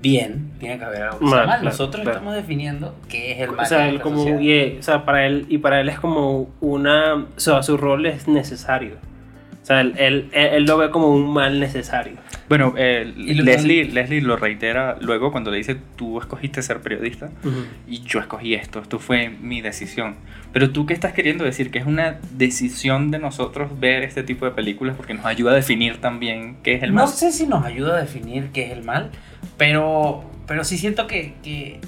bien, 0.00 0.52
tiene 0.58 0.78
que 0.78 0.84
haber 0.84 1.02
algo 1.02 1.18
que 1.18 1.26
sea 1.26 1.36
Mal, 1.36 1.46
claro, 1.46 1.64
Nosotros 1.64 2.02
claro. 2.02 2.18
estamos 2.18 2.34
definiendo 2.34 2.94
qué 3.08 3.32
es 3.32 3.40
el 3.40 3.52
mal. 3.52 3.66
Sea, 3.66 3.88
él 3.88 4.00
como, 4.00 4.22
o 4.22 4.82
sea, 4.82 5.04
para 5.04 5.26
él, 5.26 5.46
y 5.48 5.58
para 5.58 5.80
él 5.80 5.88
es 5.88 6.00
como 6.00 6.48
una, 6.60 7.14
o 7.14 7.40
sea, 7.40 7.62
su 7.62 7.76
rol 7.76 8.06
es 8.06 8.26
necesario. 8.28 8.96
O 9.70 9.72
sea, 9.72 9.82
él, 9.82 9.94
él, 9.98 10.28
él- 10.32 10.64
lo 10.64 10.78
ve 10.78 10.90
como 10.90 11.14
un 11.14 11.32
mal 11.32 11.60
necesario. 11.60 12.14
Bueno, 12.48 12.74
eh, 12.76 13.04
Leslie, 13.16 13.84
Leslie 13.84 14.20
lo 14.20 14.36
reitera 14.36 14.96
luego 15.00 15.30
cuando 15.30 15.52
le 15.52 15.58
dice, 15.58 15.76
tú 15.94 16.18
escogiste 16.18 16.60
ser 16.62 16.80
periodista 16.80 17.30
y 17.86 18.00
yo 18.00 18.18
escogí 18.18 18.54
esto, 18.54 18.80
esto 18.80 18.98
fue 18.98 19.28
mi 19.28 19.60
decisión. 19.60 20.16
Pero 20.52 20.70
tú 20.70 20.86
qué 20.86 20.92
estás 20.94 21.12
queriendo 21.12 21.44
decir, 21.44 21.70
que 21.70 21.78
es 21.78 21.86
una 21.86 22.18
decisión 22.32 23.12
de 23.12 23.20
nosotros 23.20 23.78
ver 23.78 24.02
este 24.02 24.24
tipo 24.24 24.44
de 24.44 24.50
películas 24.50 24.96
porque 24.96 25.14
nos 25.14 25.24
ayuda 25.24 25.52
a 25.52 25.54
definir 25.54 26.00
también 26.00 26.56
qué 26.64 26.74
es 26.74 26.82
el 26.82 26.90
No 26.90 27.04
mal. 27.04 27.08
sé 27.08 27.30
si 27.30 27.46
nos 27.46 27.64
ayuda 27.64 27.98
a 27.98 28.00
definir 28.00 28.48
qué 28.52 28.64
es 28.66 28.72
el 28.72 28.82
mal, 28.82 29.10
pero, 29.56 30.24
pero 30.48 30.64
sí 30.64 30.78
siento 30.78 31.06
que, 31.06 31.34
que 31.44 31.78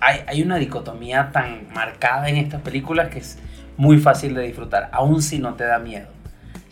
hay, 0.00 0.22
hay 0.26 0.42
una 0.42 0.56
dicotomía 0.56 1.30
tan 1.32 1.68
marcada 1.72 2.28
en 2.28 2.38
estas 2.38 2.62
películas 2.62 3.10
que 3.10 3.20
es 3.20 3.38
muy 3.76 3.98
fácil 3.98 4.34
de 4.34 4.42
disfrutar, 4.42 4.88
aun 4.92 5.22
si 5.22 5.38
no 5.38 5.54
te 5.54 5.62
da 5.62 5.78
miedo. 5.78 6.08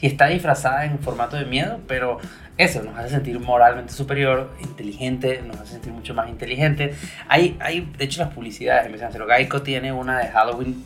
Si 0.01 0.07
está 0.07 0.29
disfrazada 0.29 0.87
en 0.87 0.99
formato 0.99 1.37
de 1.37 1.45
miedo, 1.45 1.79
pero 1.87 2.17
eso 2.57 2.83
nos 2.83 2.97
hace 2.97 3.11
sentir 3.11 3.39
moralmente 3.39 3.93
superior, 3.93 4.51
inteligente, 4.61 5.43
nos 5.47 5.59
hace 5.59 5.73
sentir 5.73 5.93
mucho 5.93 6.15
más 6.15 6.31
inteligente. 6.31 6.95
Hay, 7.29 7.59
hay 7.61 7.83
de 7.99 8.05
hecho, 8.07 8.23
las 8.23 8.33
publicidades 8.33 8.87
empiezan 8.87 9.09
a 9.09 9.11
hacer. 9.11 9.23
Geico 9.27 9.61
tiene 9.61 9.93
una 9.93 10.21
de 10.21 10.29
Halloween 10.29 10.83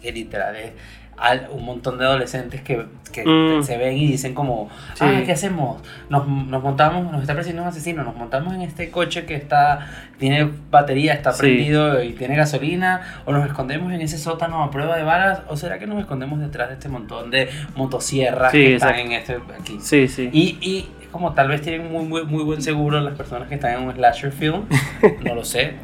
que 0.00 0.10
literal 0.10 0.56
es 0.56 0.72
al- 1.18 1.48
un 1.52 1.64
montón 1.64 1.98
de 1.98 2.04
adolescentes 2.04 2.60
que, 2.62 2.84
que 3.12 3.24
Mm. 3.24 3.62
se 3.62 3.78
ven 3.78 3.96
y 3.96 4.06
dicen 4.06 4.34
como, 4.34 4.68
Sí. 4.94 5.04
ah, 5.06 5.22
¿qué 5.24 5.32
hacemos? 5.32 5.80
Nos, 6.10 6.28
nos 6.28 6.62
montamos, 6.62 7.10
nos 7.10 7.20
está 7.22 7.32
persiguiendo 7.34 7.62
un 7.62 7.68
asesino, 7.68 8.04
nos 8.04 8.14
montamos 8.16 8.52
en 8.54 8.60
este 8.62 8.90
coche 8.90 9.24
que 9.24 9.34
está, 9.34 9.88
tiene 10.18 10.50
batería, 10.70 11.14
está 11.14 11.32
Sí. 11.32 11.40
prendido 11.40 12.02
y 12.02 12.12
tiene 12.12 12.36
gasolina, 12.36 13.22
o 13.24 13.32
nos 13.32 13.46
escondemos 13.46 13.92
en 13.92 14.00
ese 14.02 14.18
sótano 14.18 14.62
a 14.62 14.70
prueba 14.70 14.96
de 14.96 15.04
balas, 15.04 15.40
o 15.48 15.56
será 15.56 15.78
que 15.78 15.86
nos 15.86 15.98
escondemos 16.00 16.38
detrás 16.40 16.68
de 16.68 16.74
este 16.74 16.88
montón 16.88 17.30
de 17.30 17.48
motosierras 17.76 18.52
Sí, 18.52 18.58
que 18.58 18.74
están 18.76 18.94
exacto. 18.96 19.06
en 19.06 19.46
este 19.46 19.54
aquí. 19.60 19.78
Sí, 19.80 20.08
sí. 20.08 20.28
Y, 20.32 20.58
y 20.60 20.88
como 21.12 21.32
tal 21.32 21.48
vez 21.48 21.62
tienen 21.62 21.90
muy, 21.90 22.04
muy, 22.04 22.24
muy 22.26 22.44
buen 22.44 22.60
seguro 22.60 23.00
las 23.00 23.14
personas 23.14 23.48
que 23.48 23.54
están 23.54 23.72
en 23.72 23.88
un 23.88 23.94
slasher 23.94 24.32
film, 24.32 24.64
no 25.24 25.34
lo 25.34 25.44
sé, 25.44 25.74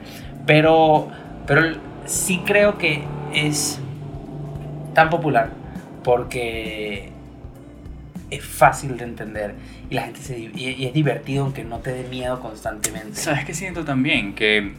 pero, 0.47 1.09
pero 1.47 1.63
sí 2.05 2.43
creo 2.45 2.77
que 2.79 3.03
es 3.33 3.81
tan 4.95 5.11
popular 5.11 5.51
porque 6.05 7.11
es 8.31 8.43
fácil 8.45 8.97
de 8.97 9.05
entender 9.05 9.55
y 9.91 9.95
la 9.95 10.03
gente 10.03 10.21
se 10.21 10.39
y, 10.39 10.51
y 10.55 10.87
es 10.87 10.95
divertido 10.95 11.45
aunque 11.45 11.65
no 11.65 11.79
te 11.79 11.93
dé 11.93 12.09
miedo 12.09 12.41
constantemente. 12.41 13.15
¿Sabes 13.15 13.45
qué 13.45 13.53
siento 13.53 13.85
también? 13.85 14.35
Que 14.35 14.73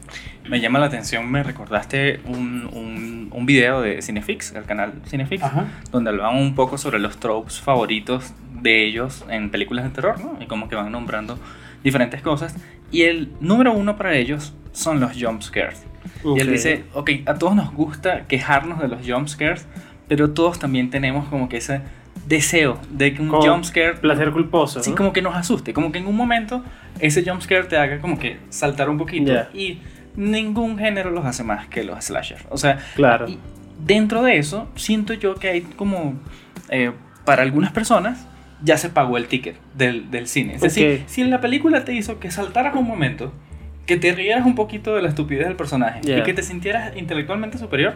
me 0.49 0.59
llama 0.59 0.79
la 0.79 0.87
atención, 0.87 1.29
me 1.29 1.43
recordaste 1.43 2.19
un, 2.25 2.67
un, 2.73 3.29
un 3.31 3.45
video 3.45 3.81
de 3.81 4.01
Cinefix, 4.01 4.53
el 4.55 4.63
canal 4.65 4.93
Cinefix, 5.07 5.43
Ajá. 5.43 5.67
donde 5.91 6.09
hablaban 6.09 6.37
un 6.37 6.55
poco 6.55 6.77
sobre 6.77 6.99
los 6.99 7.17
tropes 7.17 7.59
favoritos 7.61 8.33
de 8.61 8.85
ellos 8.85 9.23
en 9.29 9.51
películas 9.51 9.85
de 9.85 9.91
terror, 9.91 10.19
¿no? 10.19 10.37
Y 10.41 10.47
como 10.47 10.67
que 10.67 10.75
van 10.75 10.91
nombrando 10.91 11.37
diferentes 11.83 12.21
cosas. 12.21 12.55
Y 12.91 13.03
el 13.03 13.31
número 13.39 13.73
uno 13.73 13.97
para 13.97 14.15
ellos 14.15 14.53
son 14.71 14.99
los 14.99 15.11
jump 15.21 15.41
scares. 15.43 15.83
Y 16.23 16.39
él 16.39 16.51
dice, 16.51 16.85
ok, 16.93 17.11
a 17.25 17.35
todos 17.35 17.55
nos 17.55 17.71
gusta 17.73 18.25
quejarnos 18.27 18.79
de 18.79 18.87
los 18.87 19.07
jump 19.07 19.27
scares, 19.27 19.67
pero 20.13 20.29
todos 20.29 20.59
también 20.59 20.91
tenemos 20.91 21.27
como 21.27 21.49
que 21.49 21.57
ese 21.57 21.81
deseo 22.27 22.79
de 22.91 23.15
que 23.15 23.21
un 23.23 23.29
Como 23.29 23.41
jump 23.41 23.63
scare 23.63 23.95
Placer 23.95 24.29
culposo. 24.31 24.83
Sí, 24.83 24.91
¿no? 24.91 24.95
como 24.95 25.11
que 25.11 25.23
nos 25.23 25.35
asuste, 25.35 25.73
como 25.73 25.91
que 25.91 25.97
en 25.97 26.05
un 26.05 26.15
momento 26.15 26.63
ese 26.99 27.23
jumpscare 27.27 27.63
te 27.63 27.77
haga 27.77 27.97
como 27.99 28.19
que 28.19 28.37
saltar 28.49 28.91
un 28.91 28.99
poquito 28.99 29.33
Ya. 29.33 29.49
y 29.55 29.79
ningún 30.15 30.77
género 30.77 31.09
los 31.09 31.25
hace 31.25 31.43
más 31.43 31.65
que 31.67 31.83
los 31.83 32.05
slasher. 32.05 32.37
O 32.51 32.57
sea, 32.59 32.77
Claro. 32.93 33.27
y 33.27 33.39
dentro 33.83 34.21
de 34.21 34.37
eso 34.37 34.67
siento 34.75 35.15
yo 35.15 35.33
que 35.33 35.49
hay 35.49 35.61
como, 35.61 36.13
eh, 36.69 36.91
para 37.25 37.41
algunas 37.41 37.71
personas 37.71 38.27
ya 38.61 38.77
se 38.77 38.89
pagó 38.89 39.17
el 39.17 39.25
ticket 39.25 39.55
del, 39.75 40.11
del 40.11 40.27
cine. 40.27 40.53
Es 40.53 40.61
decir, 40.61 40.99
Ok. 41.01 41.09
si 41.09 41.21
en 41.21 41.31
la 41.31 41.41
película 41.41 41.85
te 41.85 41.95
hizo 41.95 42.19
que 42.19 42.29
saltaras 42.29 42.75
un 42.75 42.85
momento, 42.87 43.33
que 43.87 43.97
te 43.97 44.13
rieras 44.13 44.45
un 44.45 44.53
poquito 44.53 44.93
de 44.95 45.01
la 45.01 45.09
estupidez 45.09 45.47
del 45.47 45.55
personaje 45.55 46.01
Ya. 46.03 46.19
y 46.19 46.21
que 46.21 46.35
te 46.35 46.43
sintieras 46.43 46.95
intelectualmente 46.95 47.57
superior, 47.57 47.95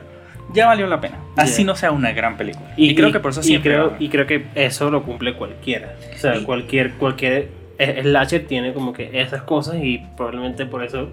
ya 0.54 0.68
valió 0.68 0.88
la 0.88 1.00
pena. 1.02 1.18
Así 1.36 1.62
Ya. 1.64 1.68
no 1.68 1.76
sea 1.76 1.92
una 1.92 2.12
gran 2.12 2.38
película. 2.38 2.74
Y, 2.78 2.96
creo 2.96 3.12
que 3.12 3.20
por 3.20 3.32
eso 3.32 3.42
y 3.42 3.44
siempre... 3.44 3.72
creo, 3.74 3.90
va. 3.92 3.96
y 4.00 4.10
creo 4.10 4.26
que 4.28 4.46
eso 4.56 4.90
lo 4.90 5.04
cumple 5.04 5.36
cualquiera. 5.36 5.96
O 6.16 6.18
sea, 6.18 6.36
Y- 6.38 6.44
cualquier, 6.44 6.94
cualquier 6.94 7.50
slasher 7.80 8.48
tiene 8.48 8.74
como 8.74 8.94
que 8.94 9.22
esas 9.22 9.44
cosas 9.44 9.76
y 9.84 10.04
probablemente 10.16 10.66
por 10.66 10.84
eso 10.84 11.12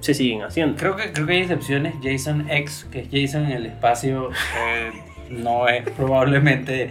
se 0.00 0.14
siguen 0.14 0.42
haciendo. 0.42 0.76
Creo 0.76 0.96
que, 0.96 1.12
creo 1.12 1.26
que 1.26 1.32
hay 1.32 1.40
excepciones. 1.40 1.94
Jason 2.02 2.50
X, 2.50 2.86
que 2.92 3.00
es 3.00 3.08
Jason 3.10 3.46
en 3.46 3.52
el 3.52 3.66
espacio, 3.66 4.30
eh, 4.30 4.90
no 5.30 5.66
es 5.66 5.82
probablemente 5.90 6.90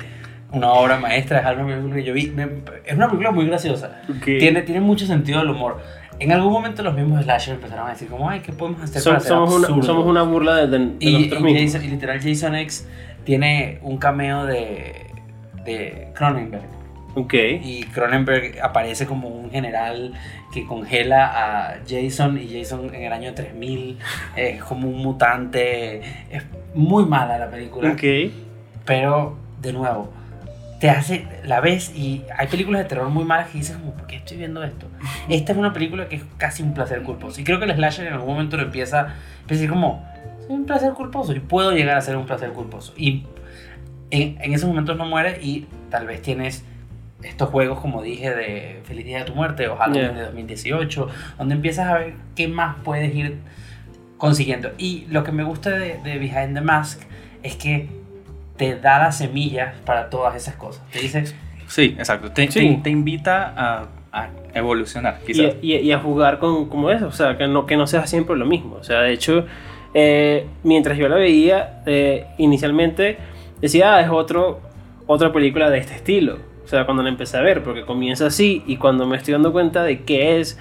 una 0.52 0.72
obra 0.72 1.00
maestra. 1.00 1.40
Es 1.40 1.46
algo 1.46 1.94
que 1.94 2.04
yo 2.04 2.14
vi. 2.14 2.28
Me- 2.28 2.48
es 2.86 2.96
una 2.96 3.06
película 3.08 3.32
muy 3.32 3.46
graciosa. 3.46 4.02
Tiene, 4.26 4.64
tiene 4.64 4.82
mucho 4.82 5.06
sentido 5.06 5.40
del 5.40 5.50
humor. 5.52 5.80
En 6.24 6.32
algún 6.32 6.54
momento 6.54 6.84
los 6.84 6.94
mismos 6.96 7.24
slashers 7.24 7.56
empezaron 7.58 7.88
a 7.88 7.92
decir 7.92 8.08
como, 8.08 8.30
ay, 8.30 8.40
¿qué 8.42 8.52
podemos 8.54 8.82
hacer 8.82 9.02
Som- 9.02 9.06
para 9.12 9.20
ser 9.20 9.30
somos, 9.30 9.50
una, 9.56 9.68
absurdo?" 9.68 9.84
somos 9.84 10.06
una 10.06 10.24
burla 10.24 10.56
de, 10.56 10.68
de- 10.68 10.80
de 10.80 10.96
y, 11.00 11.14
nosotros 11.14 11.40
y 11.40 11.44
mismos. 11.44 11.74
Jason- 11.74 11.84
y 11.86 11.88
literal 11.90 12.20
Jason 12.22 12.56
X 12.56 12.88
tiene 13.24 13.80
un 13.82 13.98
cameo 13.98 14.46
de, 14.46 15.08
de 15.66 16.10
Cronenberg. 16.16 16.64
Ok. 17.16 17.34
Y 17.64 17.84
Cronenberg 17.94 18.60
aparece 18.62 19.06
como 19.06 19.28
un 19.28 19.52
general 19.52 20.14
que 20.52 20.66
congela 20.66 21.26
a 21.28 21.76
Jason 21.88 22.40
y 22.42 22.52
Jason 22.60 22.94
en 22.94 23.04
el 23.04 23.14
año 23.14 23.34
3000 23.36 24.00
es 24.36 24.64
como 24.64 24.90
un 24.90 24.98
mutante. 24.98 26.02
Es 26.32 26.44
muy 26.74 27.06
mala 27.06 27.38
la 27.38 27.50
película. 27.52 27.92
Ok. 27.92 28.02
Pero, 28.86 29.38
de 29.62 29.74
nuevo, 29.74 30.12
te 30.84 30.90
hace, 30.90 31.26
la 31.46 31.62
ves 31.62 31.94
y 31.96 32.24
hay 32.38 32.48
películas 32.48 32.82
de 32.84 32.90
terror 32.90 33.08
muy 33.08 33.24
malas 33.24 33.48
que 33.48 33.58
dices 33.58 33.78
como, 33.78 33.94
¿por 33.94 34.06
qué 34.06 34.18
estoy 34.18 34.36
viendo 34.36 34.62
esto? 34.66 34.88
Esta 35.30 35.54
es 35.54 35.58
una 35.58 35.72
película 35.72 36.10
que 36.10 36.18
es 36.18 36.24
casi 36.36 36.62
un 36.62 36.74
placer 36.74 37.04
culposo. 37.04 37.40
Y 37.40 37.46
creo 37.46 37.58
que 37.58 37.64
el 37.64 37.74
slasher 37.74 38.08
en 38.08 38.12
algún 38.12 38.28
momento 38.28 38.58
lo 38.58 38.64
empieza, 38.64 39.00
a 39.00 39.14
decir 39.48 39.70
como, 39.70 40.06
es 40.42 40.46
un 40.50 40.66
placer 40.66 40.92
culposo 40.92 41.34
y 41.34 41.40
puedo 41.40 41.72
llegar 41.72 41.96
a 41.96 42.02
ser 42.02 42.18
un 42.18 42.26
placer 42.26 42.52
culposo. 42.52 42.94
Y 42.98 43.24
en, 44.12 44.38
en 44.42 44.54
esos 44.54 44.68
momentos 44.68 44.98
no 44.98 45.06
muere 45.06 45.40
y 45.42 45.68
tal 45.90 46.06
vez 46.06 46.22
tienes 46.22 46.66
estos 47.24 47.48
juegos, 47.48 47.80
como 47.80 48.02
dije, 48.02 48.36
de 48.36 48.82
Feliz 48.84 49.06
Día 49.06 49.20
de 49.20 49.24
tu 49.24 49.36
Muerte 49.36 49.70
o 49.70 49.78
Halloween 49.78 50.12
Yeah. 50.12 50.20
de 50.20 50.26
2018, 50.26 51.08
donde 51.38 51.56
empiezas 51.56 51.88
a 51.88 51.94
ver 51.94 52.16
qué 52.36 52.50
más 52.50 52.76
puedes 52.84 53.16
ir 53.16 53.38
consiguiendo. 54.18 54.74
Y 54.78 55.06
lo 55.10 55.24
que 55.24 55.32
me 55.32 55.46
gusta 55.46 55.70
de, 55.70 56.02
de 56.04 56.20
Behind 56.20 56.56
the 56.56 56.62
Mask 56.62 57.04
es 57.42 57.56
que 57.56 58.03
te 58.58 58.76
da 58.76 59.00
las 59.00 59.18
semillas 59.18 59.76
para 59.86 60.10
todas 60.10 60.36
esas 60.36 60.56
cosas. 60.56 60.84
Te 60.92 61.00
dice, 61.00 61.24
Sí, 61.68 61.96
exacto. 61.98 62.32
Te, 62.32 62.52
Sí. 62.52 62.60
te- 62.76 62.82
te 62.84 62.90
invita 62.92 63.54
a, 63.56 63.86
a 64.12 64.30
evolucionar, 64.54 65.20
Y, 65.24 65.26
quizás. 65.34 65.56
y- 65.62 65.76
y 65.76 65.92
a 65.92 65.98
jugar 66.00 66.38
con 66.40 66.70
como 66.70 66.92
eso, 66.92 67.08
o 67.08 67.12
sea, 67.12 67.36
que 67.38 67.48
no, 67.48 67.66
que 67.66 67.78
no 67.78 67.88
sea 67.88 68.06
siempre 68.06 68.36
lo 68.36 68.46
mismo. 68.46 68.76
O 68.76 68.84
sea, 68.84 69.00
de 69.02 69.12
hecho, 69.14 69.46
eh, 69.96 70.46
mientras 70.64 70.98
yo 70.98 71.08
la 71.10 71.16
veía, 71.16 71.82
eh, 71.88 72.28
inicialmente 72.38 73.18
decía, 73.62 73.96
ah, 73.96 74.02
es 74.02 74.10
otro, 74.10 74.60
otra 75.08 75.32
película 75.34 75.70
de 75.72 75.80
este 75.80 75.96
estilo. 75.96 76.38
O 76.64 76.68
sea, 76.68 76.86
cuando 76.86 77.02
la 77.02 77.10
empecé 77.10 77.38
a 77.38 77.42
ver, 77.42 77.64
porque 77.64 77.86
comienza 77.86 78.28
así 78.28 78.62
y 78.68 78.78
cuando 78.78 79.08
me 79.08 79.18
estoy 79.18 79.32
dando 79.34 79.52
cuenta 79.52 79.84
de 79.84 80.02
qué 80.04 80.40
es, 80.40 80.60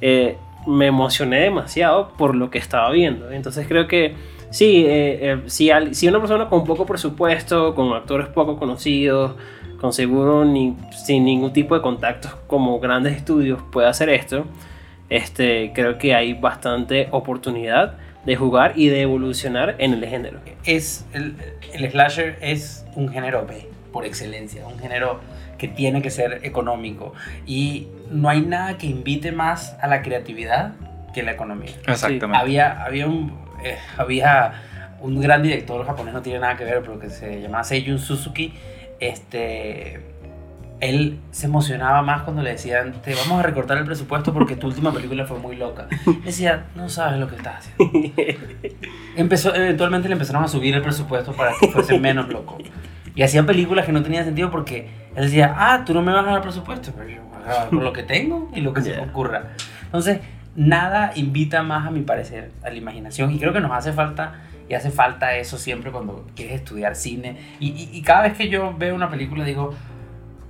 eh, 0.00 0.36
me 0.66 0.86
emocioné 0.86 1.40
demasiado 1.40 2.12
por 2.18 2.34
lo 2.34 2.50
que 2.50 2.58
estaba 2.58 2.90
viendo. 2.90 3.30
Entonces 3.30 3.66
creo 3.66 3.86
que 3.88 4.14
sí, 4.52 4.84
eh, 4.86 5.18
eh, 5.32 5.42
si, 5.46 5.70
al- 5.70 5.94
si 5.94 6.06
una 6.06 6.20
persona 6.20 6.48
con 6.48 6.64
poco 6.64 6.86
presupuesto, 6.86 7.74
con 7.74 7.92
actores 7.92 8.28
poco 8.28 8.56
conocidos, 8.56 9.34
con 9.80 9.92
seguro 9.92 10.44
ni, 10.44 10.76
sin 10.92 11.24
ningún 11.24 11.52
tipo 11.52 11.74
de 11.74 11.82
contactos 11.82 12.32
como 12.46 12.78
grandes 12.78 13.16
estudios 13.16 13.60
puede 13.72 13.88
hacer 13.88 14.08
esto, 14.10 14.44
este, 15.10 15.72
creo 15.74 15.98
que 15.98 16.14
hay 16.14 16.34
bastante 16.34 17.08
oportunidad 17.10 17.98
de 18.24 18.36
jugar 18.36 18.74
y 18.76 18.86
de 18.86 19.02
evolucionar 19.02 19.74
en 19.78 19.94
el 19.94 20.06
género. 20.06 20.38
es 20.64 21.04
el, 21.12 21.34
el 21.74 21.90
slasher 21.90 22.38
es 22.40 22.86
un 22.94 23.08
género 23.08 23.44
B 23.44 23.66
por 23.92 24.06
excelencia, 24.06 24.64
un 24.66 24.78
género 24.78 25.18
que 25.58 25.66
tiene 25.68 26.00
que 26.02 26.10
ser 26.10 26.40
económico 26.44 27.12
y 27.46 27.88
no 28.10 28.28
hay 28.28 28.40
nada 28.42 28.78
que 28.78 28.86
invite 28.86 29.32
más 29.32 29.76
a 29.80 29.88
la 29.88 30.02
creatividad 30.02 30.74
que 31.12 31.22
la 31.22 31.32
economía. 31.32 31.72
Exactamente. 31.86 32.38
Había, 32.40 32.84
había, 32.84 33.06
un, 33.06 33.32
eh, 33.64 33.78
había 33.96 34.52
un 35.00 35.20
gran 35.20 35.42
director 35.42 35.84
japonés, 35.86 36.14
no 36.14 36.22
tiene 36.22 36.38
nada 36.38 36.56
que 36.56 36.64
ver, 36.64 36.80
pero 36.80 36.98
que 36.98 37.10
se 37.10 37.40
llamaba 37.40 37.64
Seijun 37.64 37.98
Suzuki. 37.98 38.54
Este, 39.00 40.00
él 40.80 41.18
se 41.30 41.46
emocionaba 41.46 42.02
más 42.02 42.22
cuando 42.22 42.42
le 42.42 42.50
decían, 42.50 42.92
te 43.02 43.14
vamos 43.14 43.38
a 43.40 43.42
recortar 43.42 43.78
el 43.78 43.84
presupuesto 43.84 44.32
porque 44.32 44.56
tu 44.56 44.66
última 44.68 44.92
película 44.92 45.24
fue 45.26 45.38
muy 45.38 45.56
loca. 45.56 45.86
Decía, 46.24 46.66
no 46.74 46.88
sabes 46.88 47.18
lo 47.20 47.28
que 47.28 47.36
estás 47.36 47.68
haciendo. 47.68 48.12
Empezó, 49.16 49.54
eventualmente 49.54 50.08
le 50.08 50.14
empezaron 50.14 50.42
a 50.44 50.48
subir 50.48 50.74
el 50.74 50.82
presupuesto 50.82 51.32
para 51.32 51.52
que 51.58 51.68
fuese 51.68 51.98
menos 51.98 52.28
loco. 52.28 52.58
Y 53.14 53.22
hacían 53.22 53.44
películas 53.44 53.84
que 53.86 53.92
no 53.92 54.02
tenían 54.02 54.24
sentido 54.24 54.50
porque 54.50 54.88
él 55.14 55.24
decía, 55.24 55.54
ah, 55.56 55.82
tú 55.84 55.92
no 55.94 56.00
me 56.02 56.12
vas 56.12 56.26
a 56.26 56.30
dar 56.30 56.42
presupuesto, 56.42 56.92
pero 56.96 57.08
yo 57.10 57.22
voy 57.22 57.36
a 57.42 57.44
grabar 57.44 57.68
con 57.68 57.84
lo 57.84 57.92
que 57.92 58.02
tengo 58.04 58.50
y 58.54 58.60
lo 58.60 58.72
que 58.72 58.80
se 58.82 58.90
me 58.90 58.96
Yeah. 58.96 59.04
ocurra. 59.06 59.42
Entonces, 59.84 60.20
nada 60.54 61.12
invita 61.14 61.62
más, 61.62 61.86
a 61.86 61.90
mi 61.90 62.00
parecer, 62.02 62.50
a 62.62 62.70
la 62.70 62.76
imaginación. 62.76 63.30
Y 63.32 63.38
creo 63.38 63.52
que 63.52 63.60
nos 63.60 63.72
hace 63.72 63.92
falta, 63.92 64.42
y 64.68 64.74
hace 64.74 64.90
falta 64.90 65.36
eso 65.36 65.58
siempre 65.58 65.90
cuando 65.90 66.26
quieres 66.36 66.54
estudiar 66.56 66.94
cine. 66.96 67.36
Y, 67.60 67.68
y- 67.70 67.90
y 67.92 68.02
cada 68.02 68.22
vez 68.22 68.34
que 68.34 68.48
yo 68.48 68.74
veo 68.76 68.94
una 68.94 69.10
película 69.10 69.44
digo, 69.44 69.74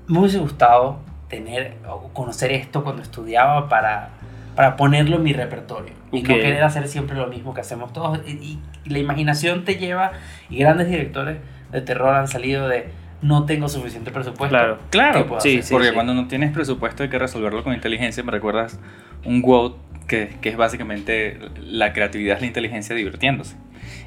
me 0.08 0.18
hubiese 0.18 0.38
gustado 0.38 0.98
tener 1.28 1.76
o 1.88 2.08
conocer 2.12 2.52
esto 2.52 2.82
cuando 2.84 3.02
estudiaba 3.02 3.68
para, 3.68 4.10
para 4.56 4.76
ponerlo 4.76 5.16
en 5.16 5.22
mi 5.22 5.32
repertorio. 5.32 5.94
Y 6.10 6.22
no 6.22 6.28
querer 6.28 6.62
hacer 6.62 6.86
siempre 6.88 7.16
lo 7.16 7.28
mismo 7.28 7.54
que 7.54 7.62
hacemos 7.62 7.92
todos. 7.92 8.20
Y, 8.26 8.32
y- 8.32 8.58
y 8.84 8.90
la 8.90 8.98
imaginación 8.98 9.64
te 9.64 9.76
lleva, 9.76 10.12
y 10.50 10.58
grandes 10.58 10.88
directores 10.88 11.38
de 11.70 11.80
terror 11.80 12.14
han 12.16 12.26
salido 12.28 12.68
de, 12.68 12.90
no 13.22 13.46
tengo 13.46 13.68
suficiente 13.68 14.10
presupuesto. 14.10 14.48
Claro. 14.56 14.78
¿Qué 14.78 14.88
Claro, 14.90 15.40
sí, 15.40 15.62
sí. 15.62 15.72
porque 15.72 15.92
cuando 15.94 16.12
no 16.12 16.26
tienes 16.26 16.50
presupuesto 16.52 17.04
hay 17.04 17.08
que 17.08 17.18
resolverlo 17.20 17.62
con 17.62 17.72
inteligencia. 17.72 18.22
Me 18.24 18.32
recuerdas 18.32 18.78
un 19.24 19.40
WOD 19.40 19.74
que, 20.12 20.36
que 20.42 20.48
es 20.50 20.56
básicamente 20.56 21.38
la 21.60 21.92
creatividad 21.94 22.36
es 22.36 22.42
la 22.42 22.46
inteligencia 22.46 22.94
divirtiéndose. 22.94 23.56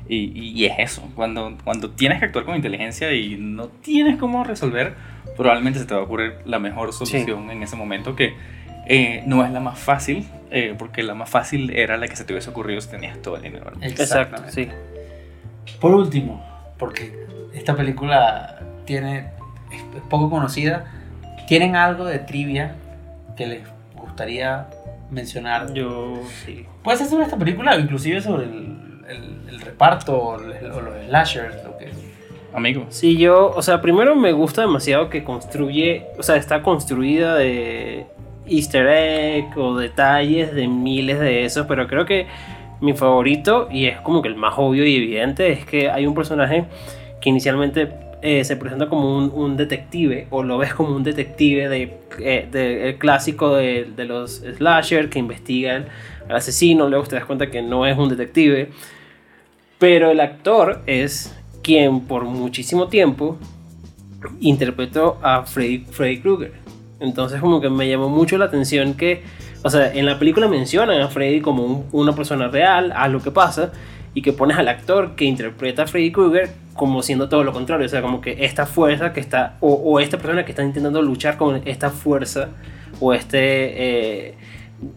Y, 0.08 0.18
y- 0.40 0.52
y 0.52 0.66
es 0.66 0.74
eso, 0.78 1.02
cuando, 1.16 1.58
cuando 1.64 1.90
tienes 1.90 2.20
que 2.20 2.26
actuar 2.26 2.46
con 2.46 2.56
inteligencia 2.56 3.12
y 3.12 3.38
no 3.40 3.68
tienes 3.70 4.18
cómo 4.18 4.44
resolver, 4.44 4.94
probablemente 5.36 5.80
se 5.80 5.86
te 5.86 5.96
va 5.96 6.02
a 6.02 6.04
ocurrir 6.04 6.36
la 6.46 6.60
mejor 6.60 6.94
solución 6.94 7.50
en 7.50 7.64
ese 7.64 7.76
momento 7.76 8.16
que 8.16 8.36
eh, 8.88 9.24
no 9.26 9.44
es 9.44 9.52
la 9.52 9.60
más 9.60 9.80
fácil, 9.80 10.28
eh, 10.52 10.76
porque 10.78 11.02
la 11.02 11.16
más 11.16 11.28
fácil 11.30 11.72
era 11.76 11.98
la 11.98 12.08
que 12.08 12.16
se 12.16 12.24
te 12.24 12.34
hubiese 12.34 12.52
ocurrido 12.52 12.80
si 12.82 12.90
tenías 12.90 13.20
todo 13.22 13.36
el 13.38 13.42
dinero. 13.42 13.72
Exacto, 13.82 14.04
Exactamente. 14.04 14.52
sí. 14.52 14.70
Por 15.82 15.96
último, 15.96 16.46
porque 16.78 17.26
esta 17.56 17.76
película 17.76 18.60
tiene 18.86 19.30
es 19.72 19.82
poco 20.10 20.30
conocida, 20.30 20.86
¿tienen 21.48 21.76
algo 21.76 22.06
de 22.06 22.20
trivia 22.20 22.76
que 23.36 23.48
les 23.48 23.62
gustaría 23.96 24.68
mencionar? 25.12 25.74
Yo 25.74 26.14
sí. 26.46 26.66
Puede 26.84 26.98
ser 26.98 27.08
sobre 27.08 27.24
esta 27.26 27.38
película 27.38 27.76
o 27.76 27.80
inclusive 27.80 28.22
sobre 28.22 28.46
el, 28.46 28.78
el- 29.10 29.50
el 29.50 29.62
reparto 29.62 30.18
o, 30.18 30.40
el- 30.40 30.72
o 30.72 30.82
los 30.82 30.94
slashers, 31.08 31.64
lo 31.64 31.78
que 31.78 31.90
Amigo. 32.54 32.86
Sí, 32.90 33.18
yo, 33.18 33.52
o 33.54 33.62
sea, 33.62 33.82
primero 33.82 34.16
me 34.16 34.32
gusta 34.32 34.62
demasiado 34.62 35.10
que 35.10 35.24
construye, 35.26 36.06
o 36.18 36.24
sea, 36.24 36.38
está 36.38 36.62
construida 36.64 37.36
de 37.36 38.06
easter 38.48 38.88
egg 38.88 39.58
o 39.58 39.76
detalles 39.78 40.54
de 40.56 40.66
miles 40.68 41.20
de 41.20 41.44
esos, 41.44 41.66
pero 41.68 41.86
creo 41.88 42.06
que 42.06 42.28
mi 42.80 42.94
favorito, 42.94 43.68
y 43.70 43.88
es 43.88 44.00
como 44.02 44.22
que 44.22 44.30
el 44.30 44.36
más 44.36 44.54
obvio 44.58 44.86
y 44.86 44.96
evidente, 44.96 45.52
es 45.52 45.66
que 45.66 45.90
hay 45.90 46.08
un 46.08 46.14
personaje 46.16 46.64
que 47.20 47.30
inicialmente 47.30 47.90
eh, 48.28 48.44
se 48.44 48.56
presenta 48.58 48.90
como 48.90 49.16
un, 49.18 49.32
un 49.34 49.56
detective, 49.56 50.28
o 50.32 50.42
lo 50.44 50.58
ves 50.58 50.74
como 50.74 50.96
un 50.96 51.04
detective 51.04 51.70
de, 51.70 51.82
eh, 52.20 52.50
el 52.90 52.98
clásico 52.98 53.54
de, 53.56 53.86
de 53.96 54.06
los 54.06 54.44
slasher 54.58 55.10
que 55.10 55.20
investigan 55.20 55.86
al 56.28 56.38
asesino, 56.38 56.90
luego 56.90 57.06
te 57.06 57.16
das 57.16 57.26
cuenta 57.26 57.52
que 57.52 57.62
no 57.62 57.86
es 57.86 57.96
un 57.98 58.10
detective, 58.10 58.70
pero 59.78 60.10
el 60.10 60.20
actor 60.20 60.82
es 60.88 61.36
quien 61.62 62.02
por 62.02 62.24
muchísimo 62.24 62.88
tiempo 62.88 63.38
interpretó 64.40 65.18
a 65.22 65.44
Freddy, 65.44 65.86
Krueger. 66.22 66.54
Entonces 67.00 67.40
como 67.42 67.62
que 67.62 67.70
me 67.70 67.88
llamó 67.88 68.10
mucho 68.10 68.38
la 68.38 68.46
atención 68.46 68.94
que, 68.96 69.22
o 69.64 69.70
sea, 69.70 69.94
en 69.94 70.06
la 70.06 70.18
película 70.18 70.48
mencionan 70.48 71.02
a 71.02 71.10
Freddy 71.10 71.42
como 71.42 71.64
un- 71.64 71.86
una 71.92 72.16
persona 72.16 72.48
real, 72.48 72.92
a 72.96 73.08
lo 73.08 73.22
que 73.22 73.32
pasa, 73.32 73.72
y 74.16 74.24
que 74.24 74.34
pones 74.34 74.58
al 74.58 74.68
actor 74.68 75.16
que 75.16 75.26
interpreta 75.26 75.84
a 75.84 75.88
Freddy 75.88 76.12
Krueger 76.12 76.50
como 76.74 77.04
siendo 77.04 77.30
todo 77.30 77.44
lo 77.44 77.54
contrario, 77.54 77.86
o 77.86 77.90
sea, 77.90 78.02
como 78.02 78.20
que 78.20 78.44
esta 78.46 78.66
fuerza 78.66 79.14
que 79.14 79.20
está, 79.20 79.58
o, 79.60 79.74
o 79.74 80.00
esta 80.00 80.18
persona 80.18 80.44
que 80.44 80.52
está 80.52 80.64
intentando 80.64 81.02
luchar 81.02 81.38
con 81.38 81.62
esta 81.66 81.90
fuerza, 81.90 82.50
o 83.00 83.14
este 83.14 84.28
eh, 84.30 84.36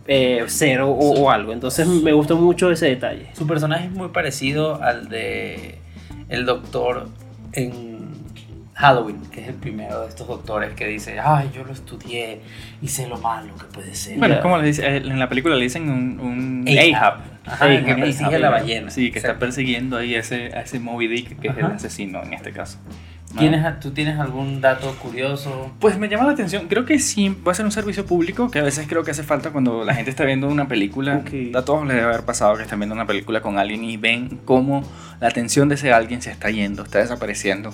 eh, 0.07 0.45
cero 0.47 0.89
o, 0.89 1.21
o 1.21 1.31
algo. 1.31 1.53
Entonces 1.53 1.87
me 1.87 2.13
gustó 2.13 2.37
mucho 2.37 2.71
ese 2.71 2.87
detalle. 2.87 3.29
Su 3.35 3.47
personaje 3.47 3.87
es 3.87 3.93
muy 3.93 4.09
parecido 4.09 4.83
al 4.83 5.09
de 5.09 5.79
el 6.29 6.45
doctor 6.47 7.09
en 7.53 7.98
Halloween, 8.79 9.21
que 9.33 9.41
es 9.41 9.49
el 9.49 9.57
primero 9.57 10.03
de 10.03 10.09
estos 10.09 10.29
doctores 10.29 10.73
que 10.75 10.87
dice, 10.87 11.19
ay, 11.19 11.51
yo 11.53 11.65
lo 11.65 11.73
estudié 11.73 12.41
y 12.81 12.87
sé 12.87 13.09
lo 13.09 13.19
malo 13.19 13.53
que 13.57 13.65
puede 13.65 13.93
ser. 13.93 14.17
Bueno, 14.19 14.41
como 14.41 14.57
le 14.57 14.69
dice, 14.69 14.87
eh, 14.87 14.99
en 14.99 15.19
la 15.19 15.29
película 15.29 15.57
le 15.57 15.65
dicen 15.65 15.91
un, 15.91 16.21
un 16.21 16.65
Ahab. 16.69 16.95
Ahab. 16.95 17.21
Ajá, 17.45 17.65
Ahab, 17.65 17.85
que 17.85 17.95
persigue 17.97 18.37
a 18.37 18.39
la 18.39 18.51
ballena. 18.51 18.89
Sí, 18.91 19.11
que 19.11 19.19
está 19.19 19.37
persiguiendo 19.37 19.97
ahí 19.97 20.15
ese, 20.15 20.55
a 20.55 20.61
ese 20.61 20.79
Moby 20.79 21.09
Dick, 21.09 21.41
que 21.41 21.49
es 21.49 21.57
el 21.57 21.65
asesino 21.65 22.23
en 22.23 22.35
este 22.35 22.53
caso. 22.53 22.79
¿Tienes, 23.37 23.81
¿Tú 23.81 23.91
tienes 23.91 24.19
algún 24.19 24.61
dato 24.61 24.95
curioso? 25.03 25.71
Pues 25.81 25.99
me 25.99 26.09
llama 26.09 26.25
la 26.25 26.33
atención, 26.33 26.67
creo 26.69 26.85
que 26.87 26.99
sí 26.99 27.35
va 27.47 27.53
a 27.53 27.55
ser 27.55 27.65
un 27.67 27.73
servicio 27.73 28.07
público, 28.07 28.51
que 28.51 28.59
a 28.59 28.63
veces 28.63 28.87
creo 28.89 29.05
que 29.05 29.11
hace 29.11 29.23
falta 29.23 29.51
cuando 29.51 29.85
la 29.85 29.95
gente 29.95 30.11
está 30.11 30.25
viendo 30.25 30.49
una 30.49 30.67
película. 30.67 31.17
Ok. 31.19 31.55
A 31.55 31.63
todos 31.63 31.87
les 31.87 31.97
debe 31.97 32.09
haber 32.09 32.25
pasado 32.25 32.57
que 32.57 32.63
están 32.63 32.79
viendo 32.81 32.95
una 32.95 33.07
película 33.07 33.41
con 33.43 33.59
alguien 33.59 33.85
y 33.85 33.97
ven 33.97 34.41
cómo 34.45 34.83
la 35.21 35.29
atención 35.29 35.69
de 35.69 35.75
ese 35.75 35.93
alguien 35.93 36.23
se 36.23 36.31
está 36.31 36.51
yendo, 36.51 36.83
está 36.85 36.99
desapareciendo 37.01 37.73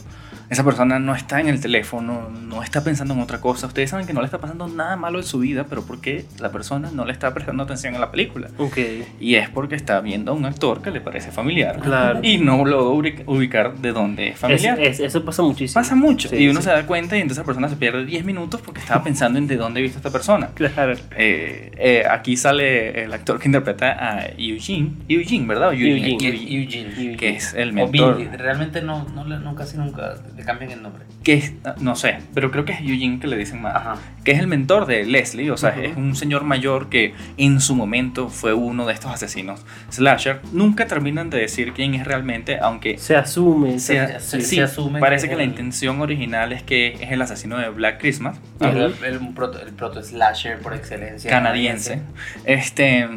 esa 0.51 0.63
persona 0.63 0.99
no 0.99 1.15
está 1.15 1.41
en 1.41 1.49
el 1.49 1.59
teléfono, 1.59 2.29
no 2.29 2.63
está 2.63 2.85
pensando 2.85 3.15
en 3.15 3.21
otra 3.21 3.41
cosa. 3.41 3.67
Ustedes 3.67 3.89
saben 3.91 4.07
que 4.07 4.13
no 4.13 4.21
le 4.21 4.27
está 4.27 4.39
pasando 4.39 4.69
nada 4.69 4.95
malo 4.95 5.19
en 5.19 5.25
su 5.25 5.39
vida, 5.39 5.65
pero 5.69 5.85
porque 5.87 6.27
la 6.39 6.53
persona 6.53 6.91
no 6.93 7.07
le 7.07 7.13
está 7.13 7.33
prestando 7.33 7.63
atención 7.63 7.95
a 7.95 7.99
la 7.99 8.11
película. 8.11 8.49
Ok. 8.59 8.77
Y 9.19 9.37
es 9.37 9.49
porque 9.49 9.75
está 9.75 10.01
viendo 10.01 10.33
a 10.33 10.35
un 10.35 10.45
actor 10.45 10.83
que 10.83 10.91
le 10.91 11.01
parece 11.01 11.31
familiar 11.33 11.81
Claro. 11.81 12.21
y 12.23 12.37
no 12.37 12.63
lo 12.67 12.93
ubica- 12.93 13.23
ubicar 13.27 13.79
de 13.79 13.93
dónde 13.93 14.29
es 14.29 14.39
familiar. 14.39 14.79
Es- 14.79 15.01
es- 15.01 15.07
eso 15.07 15.25
pasa 15.25 15.43
muchísimo. 15.55 15.81
Pasa 15.81 15.95
mucho 15.95 16.29
Sí, 16.29 16.37
y 16.37 16.49
uno 16.49 16.61
sí. 16.61 16.65
se 16.67 16.71
da 16.73 16.87
cuenta 16.87 17.17
y 17.17 17.21
entonces 17.21 17.39
esa 17.39 17.47
persona 17.47 17.69
se 17.69 17.77
pierde 17.77 18.05
10 18.05 18.25
minutos 18.25 18.61
porque 18.61 18.81
estaba 18.81 19.03
pensando 19.05 19.39
en 19.39 19.47
de 19.47 19.57
dónde 19.57 19.81
he 19.81 19.83
visto 19.83 19.99
a 19.99 20.01
esta 20.01 20.11
persona. 20.11 20.49
Claro. 20.55 20.95
Eh, 21.17 21.73
eh, 21.77 22.05
aquí 22.11 22.37
sale 22.37 23.05
el 23.05 23.13
actor 23.13 23.39
que 23.39 23.49
interpreta 23.49 23.93
a 23.93 24.27
Eugene, 24.37 24.93
Eugene, 25.09 25.47
¿verdad? 25.47 25.73
Eugene, 25.73 26.13
Eugene. 26.13 26.37
Eugene, 26.37 26.89
Eugene. 26.91 27.17
que 27.17 27.29
es 27.31 27.55
el 27.55 27.73
mentor. 27.73 28.17
Billy. 28.19 28.29
Realmente 28.37 28.83
no, 28.83 29.05
no, 29.15 29.25
no, 29.25 29.55
casi 29.55 29.77
nunca 29.77 30.15
le 30.37 30.45
cambian 30.45 30.71
el 30.73 30.83
nombre. 30.83 31.05
Que 31.23 31.35
es, 31.35 31.53
no 31.81 31.97
sé, 31.97 32.19
pero 32.35 32.51
creo 32.51 32.65
que 32.67 32.73
es 32.73 32.81
Eugene 32.81 33.19
que 33.19 33.27
le 33.27 33.37
dicen 33.39 33.63
más. 33.63 33.75
Ajá. 33.77 33.97
Que 34.25 34.33
es 34.33 34.39
el 34.41 34.47
mentor 34.47 34.87
de 34.87 35.05
Leslie, 35.05 35.51
o 35.51 35.57
sea, 35.57 35.71
Ujú. 35.71 35.81
es 35.81 35.97
un 35.97 36.17
señor 36.17 36.45
mayor 36.45 36.89
que 36.89 37.15
en 37.39 37.61
su 37.61 37.75
momento 37.75 38.29
fue 38.29 38.53
uno 38.55 38.87
de 38.87 38.93
estos 38.93 39.11
asesinos 39.13 39.65
slasher. 39.91 40.41
Nunca 40.53 40.87
terminan 40.87 41.31
de 41.31 41.39
decir 41.39 41.73
quién 41.73 41.95
es 41.95 42.07
realmente, 42.07 42.59
aunque 42.59 42.99
Se 42.99 43.17
asume. 43.17 43.79
se, 43.79 44.07
se- 44.07 44.21
se- 44.21 44.41
sí, 44.41 44.57
se 44.57 44.63
asume 44.63 45.01
parece 45.01 45.29
que 45.29 45.34
que, 45.35 45.39
la 45.39 45.45
el- 45.45 45.51
intención 45.51 46.01
original 46.01 46.53
es 46.53 46.63
que 46.63 46.95
es 47.01 47.13
el 47.13 47.21
asesino 47.23 47.59
de 47.59 47.69
Black 47.69 48.01
Christmas. 48.01 48.39
El, 48.61 48.95
el, 49.05 49.19
un 49.19 49.35
proto, 49.35 49.61
el 49.61 49.73
proto 49.73 50.03
slasher 50.03 50.59
por 50.61 50.75
excelencia. 50.75 51.31
canadiense. 51.31 52.01
Este, 52.45 53.09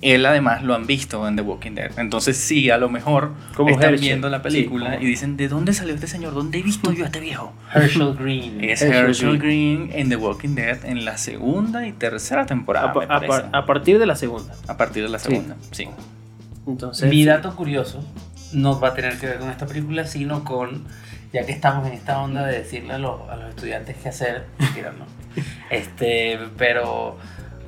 él 0.00 0.26
además 0.26 0.62
lo 0.64 0.74
han 0.74 0.86
visto 0.86 1.26
en 1.28 1.36
The 1.36 1.42
Walking 1.42 1.72
Dead. 1.76 1.92
Entonces 1.98 2.36
sí, 2.36 2.70
a 2.70 2.76
lo 2.78 2.88
mejor 2.88 3.32
Como 3.54 3.70
están 3.70 3.90
Herschel. 3.90 4.08
viendo 4.08 4.28
la 4.28 4.42
película 4.42 4.98
Sí, 4.98 5.04
y 5.04 5.06
dicen, 5.06 5.36
¿de 5.36 5.46
dónde 5.48 5.72
salió 5.72 5.94
este 5.94 6.08
señor? 6.08 6.34
¿Dónde 6.34 6.58
he 6.58 6.62
visto 6.62 6.92
yo 6.92 7.04
a 7.04 7.06
este 7.06 7.20
viejo? 7.20 7.52
Herschel 7.72 8.14
Green. 8.18 8.64
Es 8.64 8.82
Herschel 8.82 9.04
Herschel 9.06 9.38
Green 9.38 9.90
en 9.92 10.08
The 10.08 10.16
Walking 10.16 10.54
Dead 10.56 10.84
en 10.84 11.04
la 11.04 11.18
segunda 11.18 11.86
y 11.86 11.92
tercera 11.92 12.46
temporada, 12.46 12.90
A, 12.90 12.94
me 12.98 13.04
a 13.04 13.20
par- 13.20 13.48
a 13.52 13.64
partir 13.66 13.98
de 14.00 14.06
la 14.06 14.16
segunda. 14.16 14.52
A 14.66 14.76
partir 14.76 15.04
de 15.04 15.08
la 15.08 15.18
Sí. 15.20 15.28
segunda, 15.28 15.56
sí. 15.70 15.86
Entonces. 16.66 17.08
Mi 17.10 17.24
dato 17.24 17.54
curioso 17.56 18.04
no 18.52 18.78
va 18.80 18.88
a 18.88 18.94
tener 18.94 19.18
que 19.18 19.26
ver 19.26 19.38
con 19.38 19.50
esta 19.50 19.66
película, 19.66 20.04
sino 20.06 20.44
con, 20.44 20.84
ya 21.32 21.44
que 21.44 21.52
estamos 21.52 21.86
en 21.86 21.94
esta 21.94 22.20
onda 22.20 22.46
de 22.46 22.58
decirle 22.58 22.94
a 22.94 22.98
los, 22.98 23.28
a 23.28 23.36
los 23.36 23.50
estudiantes 23.50 23.96
qué 24.02 24.08
hacer, 24.08 24.44
mentira, 24.58 24.92
¿no? 24.98 25.06
Este, 25.70 26.38
pero 26.58 27.16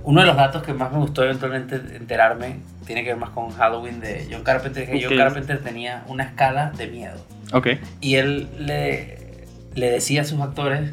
uno 0.02 0.20
de 0.20 0.26
los 0.26 0.36
datos 0.36 0.62
que 0.62 0.74
más 0.74 0.92
me 0.92 0.98
gustó 0.98 1.24
eventualmente 1.24 1.76
enterarme 1.96 2.58
tiene 2.84 3.02
que 3.02 3.10
ver 3.10 3.16
más 3.16 3.30
con 3.30 3.50
Halloween 3.50 4.00
de 4.00 4.28
John 4.30 4.42
Carpenter, 4.42 4.86
que 4.86 4.96
Ok. 4.96 5.02
John 5.08 5.16
Carpenter 5.16 5.62
tenía 5.62 6.04
una 6.08 6.24
escala 6.24 6.70
de 6.76 6.86
miedo. 6.88 7.16
Ok. 7.54 7.68
Y 8.02 8.16
él 8.16 8.48
le, 8.58 9.46
le 9.74 9.90
decía 9.90 10.20
a 10.20 10.24
sus 10.24 10.42
actores, 10.42 10.92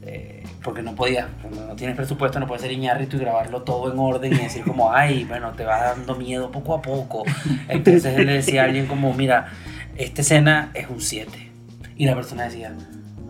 eh, 0.00 0.44
porque 0.62 0.80
no 0.80 0.94
podía, 0.94 1.28
cuando 1.42 1.66
no 1.66 1.76
tienes 1.76 1.94
presupuesto, 1.94 2.40
no 2.40 2.46
puedes 2.46 2.62
ser 2.62 2.72
Iñárritu 2.72 3.18
y 3.18 3.20
grabarlo 3.20 3.62
todo 3.62 3.92
en 3.92 3.98
orden 3.98 4.32
y 4.32 4.36
decir 4.38 4.64
como, 4.64 4.92
ay, 4.94 5.24
bueno, 5.24 5.52
te 5.52 5.64
va 5.66 5.82
dando 5.82 6.14
miedo 6.14 6.50
poco 6.50 6.74
a 6.74 6.80
poco. 6.80 7.24
Entonces 7.68 8.16
él 8.18 8.26
le 8.26 8.32
decía 8.34 8.62
a 8.62 8.64
alguien 8.64 8.86
como, 8.86 9.12
mira, 9.12 9.48
esta 9.96 10.22
escena 10.22 10.70
es 10.72 10.88
un 10.88 11.02
7. 11.02 11.51
Y 11.96 12.06
la 12.06 12.14
persona 12.14 12.44
decía, 12.44 12.72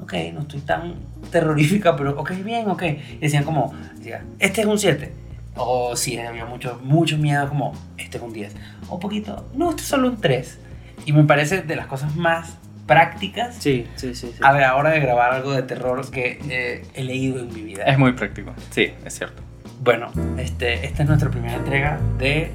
ok, 0.01 0.15
no 0.35 0.41
estoy 0.41 0.61
tan 0.61 0.95
terrorífica, 1.31 1.97
pero 1.97 2.19
ok, 2.19 2.33
bien, 2.45 2.69
ok. 2.69 2.83
Y 2.83 3.19
decían 3.19 3.45
como, 3.45 3.73
decía, 3.97 4.23
este 4.39 4.61
es 4.63 4.67
un 4.67 4.79
7. 4.79 5.13
O 5.57 5.95
si 5.97 6.19
había 6.19 6.47
mucho, 6.47 6.81
mucho 6.83 7.19
miedo, 7.19 7.49
como, 7.49 7.73
este 7.99 8.17
es 8.17 8.23
un 8.23 8.33
10. 8.33 8.55
O 8.89 8.99
poquito, 8.99 9.49
no, 9.55 9.71
este 9.71 9.83
es 9.83 9.89
solo 9.89 10.09
un 10.09 10.21
3. 10.21 10.59
Y 11.07 11.13
me 11.13 11.25
parece 11.25 11.63
de 11.63 11.77
las 11.77 11.87
cosas 11.87 12.15
más 12.17 12.57
prácticas 12.87 13.55
Sí, 13.59 13.87
sí, 13.97 14.15
sí. 14.15 14.33
sí. 14.33 14.39
a 14.43 14.53
la 14.53 14.75
hora 14.77 14.91
de 14.91 15.01
grabar 15.01 15.33
algo 15.33 15.53
de 15.53 15.63
terror 15.63 16.11
que 16.11 16.39
eh, 16.49 16.83
he 16.95 17.05
leído 17.05 17.39
en 17.41 17.53
mi 17.53 17.63
vida. 17.63 17.85
Es 17.85 17.99
muy 17.99 18.13
práctico. 18.13 18.53
Sí, 18.71 18.93
es 19.05 19.15
cierto. 19.15 19.43
Bueno, 19.83 20.11
este, 20.39 20.87
esta 20.87 21.03
es 21.03 21.09
nuestra 21.09 21.31
primera 21.31 21.55
entrega 21.55 21.99
de 22.19 22.51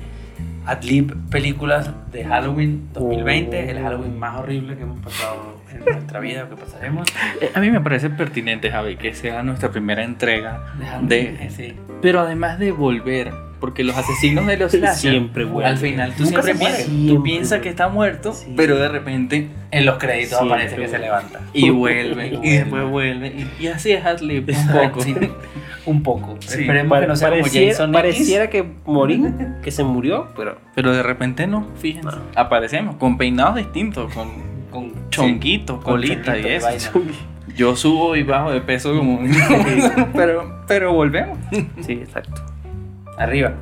Adlib 0.65 1.29
Películas 1.29 1.89
de 2.11 2.25
Halloween 2.25 2.89
2020, 2.93 3.69
el 3.69 3.79
Halloween 3.79 4.17
más 4.17 4.39
horrible 4.39 4.75
que 4.75 4.83
hemos 4.83 4.99
pasado 4.99 5.56
en 5.73 5.85
nuestra 5.85 6.19
vida 6.19 6.43
o 6.45 6.49
que 6.49 6.55
pasaremos. 6.55 7.07
Eh, 7.41 7.51
A 7.53 7.59
mí 7.59 7.69
me 7.71 7.81
parece 7.81 8.09
pertinente, 8.09 8.71
Javi, 8.71 8.95
que 8.97 9.13
sea 9.13 9.43
nuestra 9.43 9.69
primera 9.71 10.03
entrega 10.03 10.63
De 11.01 11.33
de... 11.33 11.49
sí. 11.49 11.73
Pero 12.01 12.19
además 12.21 12.59
de 12.59 12.71
volver, 12.71 13.31
porque 13.59 13.83
los 13.83 13.97
asesinos 13.97 14.45
de 14.45 14.57
los 14.57 14.71
slasher, 14.73 15.11
Siempre 15.11 15.45
vuelven. 15.45 15.71
al 15.71 15.77
final 15.77 16.13
tú 16.15 16.23
Nunca 16.25 16.43
siempre 16.43 16.85
tú 17.07 17.23
piensas 17.23 17.59
que 17.61 17.69
está 17.69 17.87
muerto, 17.89 18.33
Sí. 18.33 18.53
pero 18.55 18.77
de 18.77 18.87
repente 18.87 19.47
En 19.71 19.85
los 19.85 19.97
créditos 19.97 20.37
Siempre 20.39 20.55
aparece 20.63 20.75
que 20.75 20.87
se 20.87 20.99
levanta. 20.99 21.39
y 21.53 21.69
vuelve 21.71 22.27
Y 22.43 22.47
y, 22.47 22.57
después 22.57 22.83
vuelve 22.89 23.27
y, 23.59 23.63
y 23.63 23.67
así 23.67 23.91
es 23.91 24.05
Hadley 24.05 24.39
un 24.39 24.45
poco. 24.71 25.01
Sí, 25.01 25.15
un 25.87 26.03
poco. 26.03 26.35
Sí. 26.39 26.61
Esperemos 26.61 26.99
que 26.99 27.07
no 27.07 27.15
sea 27.15 27.29
como 27.29 27.41
pareciera, 27.41 27.71
Jason 27.71 27.89
X. 27.89 28.01
pareciera 28.01 28.49
que 28.49 28.65
morí, 28.85 29.23
que 29.63 29.71
se 29.71 29.83
murió, 29.83 30.27
pero 30.35 30.57
Pero 30.75 30.91
de 30.93 31.01
repente 31.01 31.47
no, 31.47 31.67
fíjense, 31.77 32.09
No. 32.09 32.21
aparecemos 32.35 32.97
con 32.97 33.17
peinados 33.17 33.55
distintos, 33.55 34.13
con 34.13 34.27
con 34.77 34.89
con 34.91 35.81
colita 35.81 36.37
y 36.37 36.43
chonguito 36.43 36.47
y 36.47 36.75
eso. 36.75 37.01
Yo 37.55 37.75
subo 37.75 38.15
y 38.15 38.23
bajo 38.23 38.51
de 38.51 38.61
peso 38.61 38.95
como 38.95 39.15
un... 39.15 39.31
pero, 40.13 40.63
pero 40.67 40.93
volvemos. 40.93 41.37
sí, 41.81 41.93
exacto. 41.93 42.41
Arriba. 43.17 43.53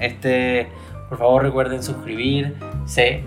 Este, 0.00 0.68
por 1.08 1.18
favor 1.18 1.42
recuerden 1.42 1.82
suscribirse, 1.82 3.22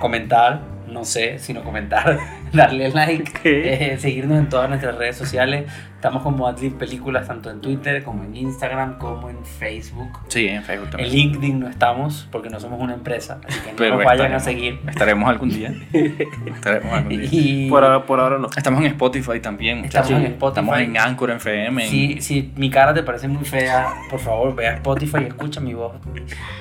comentar, 0.00 0.62
no 0.88 1.04
sé, 1.04 1.38
sino 1.38 1.62
comentar, 1.62 2.18
darle 2.56 2.90
like, 2.90 3.32
eh, 3.44 3.98
seguirnos 3.98 4.38
en 4.38 4.48
todas 4.48 4.68
nuestras 4.68 4.96
redes 4.96 5.16
sociales. 5.16 5.70
Estamos 5.94 6.22
como 6.22 6.46
Adlib 6.46 6.78
Películas, 6.78 7.28
tanto 7.28 7.50
en 7.50 7.60
Twitter 7.60 8.02
como 8.02 8.24
en 8.24 8.34
Instagram, 8.34 8.96
como 8.96 9.28
en 9.28 9.44
Facebook. 9.44 10.08
Sí, 10.28 10.48
en 10.48 10.62
Facebook 10.62 10.86
En 10.86 10.90
también. 10.92 11.12
LinkedIn 11.12 11.60
no 11.60 11.68
estamos 11.68 12.26
porque 12.32 12.48
no 12.48 12.58
somos 12.58 12.80
una 12.80 12.94
empresa, 12.94 13.38
así 13.46 13.60
que 13.60 13.70
no 13.72 13.76
Pero 13.76 13.96
nos 13.96 14.04
vayan 14.06 14.32
a 14.32 14.40
seguir. 14.40 14.80
Estaremos 14.88 15.28
algún 15.28 15.50
día. 15.50 15.74
Estaremos 15.92 16.90
algún 16.94 17.18
día. 17.20 17.28
Y 17.30 17.68
Por 17.68 17.84
ahora, 17.84 18.06
por 18.06 18.18
ahora 18.18 18.38
no. 18.38 18.48
Estamos 18.56 18.80
en 18.80 18.86
Spotify 18.86 19.40
también. 19.40 19.84
Estamos 19.84 20.10
en 20.12 20.22
Spotify. 20.24 20.60
Estamos 20.60 20.78
en 20.80 20.96
Anchor, 20.96 21.30
en 21.32 21.36
FM. 21.36 21.84
en- 21.84 21.90
si, 21.90 22.20
si 22.22 22.50
mi 22.56 22.70
cara 22.70 22.94
te 22.94 23.02
parece 23.02 23.28
muy 23.28 23.44
fea, 23.44 23.88
por 24.08 24.20
favor 24.20 24.54
ve 24.54 24.68
a 24.68 24.74
Spotify 24.76 25.18
y 25.20 25.24
escucha 25.26 25.60
mi 25.60 25.74
voz, 25.74 25.92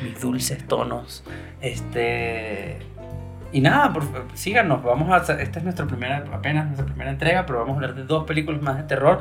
mis 0.04 0.19
dulces 0.19 0.67
tonos. 0.67 1.23
Este. 1.62 2.78
Y 3.51 3.62
nada, 3.62 3.91
por, 3.93 4.03
síganos. 4.35 4.83
Vamos 4.83 5.09
a 5.09 5.15
hacer, 5.17 5.39
esta 5.41 5.59
es 5.59 5.63
nuestra 5.65 5.85
primera, 5.88 6.23
apenas 6.33 6.65
nuestra 6.67 6.85
primera 6.85 7.09
entrega, 7.12 7.45
pero 7.45 7.59
vamos 7.59 7.73
a 7.73 7.75
hablar 7.77 7.95
de 7.95 8.03
dos 8.03 8.25
películas 8.25 8.62
más 8.62 8.77
de 8.77 8.83
terror. 8.83 9.19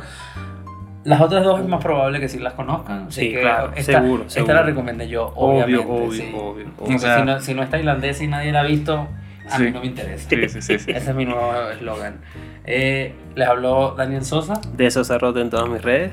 Las 1.04 1.20
otras 1.22 1.42
dos 1.44 1.60
es 1.60 1.66
más 1.68 1.82
probable 1.82 2.20
que 2.20 2.28
sí 2.28 2.38
las 2.38 2.52
conozcan. 2.52 3.10
Sí, 3.10 3.32
que 3.32 3.40
claro, 3.40 3.72
esta, 3.74 4.00
seguro, 4.02 4.22
Esta 4.24 4.34
seguro. 4.34 4.54
la 4.54 4.62
recomendé 4.62 5.08
yo, 5.08 5.32
Obvio, 5.36 5.64
obviamente. 5.64 5.92
obvio, 5.92 6.12
sí. 6.12 6.32
obvio, 6.36 6.66
O 6.76 6.84
Porque 6.84 6.98
sea- 6.98 7.18
si, 7.20 7.24
no, 7.24 7.40
si 7.40 7.54
no 7.54 7.62
está 7.62 7.78
irlandés 7.78 8.20
y 8.20 8.26
nadie 8.26 8.52
la 8.52 8.60
ha 8.60 8.64
visto, 8.64 9.08
a 9.50 9.58
mí 9.58 9.66
Sí. 9.68 9.72
no 9.72 9.80
me 9.80 9.86
interesa. 9.86 10.28
Sí, 10.28 10.48
sí, 10.48 10.60
sí, 10.60 10.78
sí. 10.78 10.90
Ese 10.94 11.10
es 11.10 11.16
mi 11.16 11.24
nuevo 11.24 11.52
eslogan. 11.70 12.16
Eh, 12.66 13.14
les 13.34 13.48
habló 13.48 13.94
Daniel 13.96 14.24
Sosa, 14.24 14.60
De 14.74 14.86
esos 14.86 15.10
arroz 15.10 15.34
en 15.38 15.48
todas 15.48 15.68
mis 15.70 15.80
redes. 15.80 16.12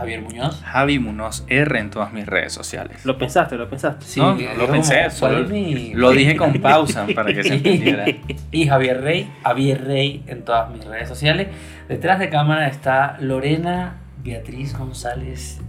Javier 0.00 0.22
Muñoz. 0.22 0.62
Javi 0.64 0.98
Munoz 0.98 1.44
R 1.48 1.78
en 1.78 1.90
todas 1.90 2.12
mis 2.12 2.26
redes 2.26 2.52
sociales. 2.52 3.04
Lo 3.04 3.18
pensaste, 3.18 3.56
lo 3.56 3.68
pensaste. 3.68 4.04
Sí, 4.06 4.18
No, 4.20 4.32
lo 4.58 4.66
pensé, 4.66 4.98
como, 5.04 5.10
solo 5.10 5.32
¿cuál 5.34 5.44
es 5.44 5.50
mi- 5.50 5.94
Lo 5.94 6.10
dije 6.12 6.36
con 6.36 6.52
pausa 6.54 7.06
para 7.14 7.32
que 7.34 7.42
se 7.44 7.54
entendiera. 7.54 8.04
y 8.50 8.66
Javier 8.66 9.02
Rey, 9.02 9.30
Javier 9.44 9.84
Rey 9.84 10.22
en 10.26 10.42
todas 10.44 10.70
mis 10.70 10.84
redes 10.84 11.08
sociales. 11.08 11.48
Detrás 11.88 12.18
de 12.18 12.28
cámara 12.30 12.66
está 12.68 13.16
Lorena 13.20 13.96
Beatriz 14.24 14.76
González 14.76 15.60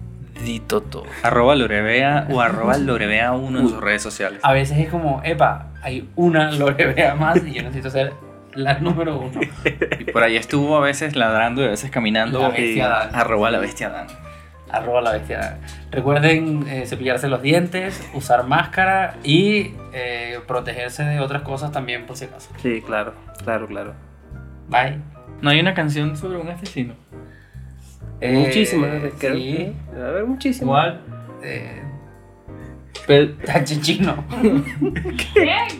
Ditoto. 0.45 1.03
Arroba 1.23 1.55
Lorebea 1.55 2.27
o 2.31 2.41
arroba 2.41 2.75
Lorebea1 2.77 3.59
en 3.59 3.67
sus 3.69 3.79
redes 3.81 4.01
sociales. 4.01 4.39
A 4.43 4.53
veces 4.53 4.77
es 4.79 4.89
como, 4.89 5.21
epa, 5.23 5.67
hay 5.83 6.09
una 6.15 6.51
Lorebea 6.51 7.15
más 7.15 7.37
y 7.45 7.53
yo 7.53 7.63
necesito 7.63 7.89
ser 7.89 8.13
la 8.55 8.79
número 8.79 9.19
uno. 9.19 9.39
Y 9.99 10.05
por 10.05 10.23
ahí 10.23 10.35
estuvo 10.35 10.75
a 10.77 10.81
veces 10.81 11.15
ladrando 11.15 11.61
y 11.61 11.65
a 11.65 11.69
veces 11.69 11.91
caminando. 11.91 12.39
La 12.39 12.49
bestia 12.49 12.87
Dan. 12.87 13.15
Arroba 13.15 13.51
la 13.51 13.59
bestia 13.59 13.89
Dan. 13.89 14.07
Arroba 14.69 15.01
la 15.01 15.11
bestia. 15.11 15.59
Recuerden 15.91 16.65
eh, 16.67 16.85
cepillarse 16.85 17.27
los 17.27 17.41
dientes, 17.41 18.01
usar 18.13 18.47
máscara 18.47 19.17
y 19.23 19.73
eh, 19.93 20.39
protegerse 20.47 21.03
de 21.03 21.19
otras 21.19 21.41
cosas 21.41 21.71
también 21.71 22.05
por 22.05 22.15
si 22.15 22.25
acaso. 22.25 22.51
Sí, 22.61 22.81
claro, 22.81 23.13
claro, 23.43 23.67
claro. 23.67 23.93
Bye. 24.69 24.99
¿No 25.41 25.49
hay 25.49 25.59
una 25.59 25.73
canción 25.73 26.15
sobre 26.15 26.37
un 26.37 26.47
asesino? 26.49 26.93
Eh, 28.21 28.33
muchísimas, 28.33 29.01
creo. 29.19 29.35
Sí. 29.35 29.75
A 29.95 30.11
ver, 30.11 30.25
muchísimas. 30.25 30.61
Igual. 30.61 31.01
Eh, 31.43 31.81
Pe- 33.11 33.63
Chino. 33.81 34.23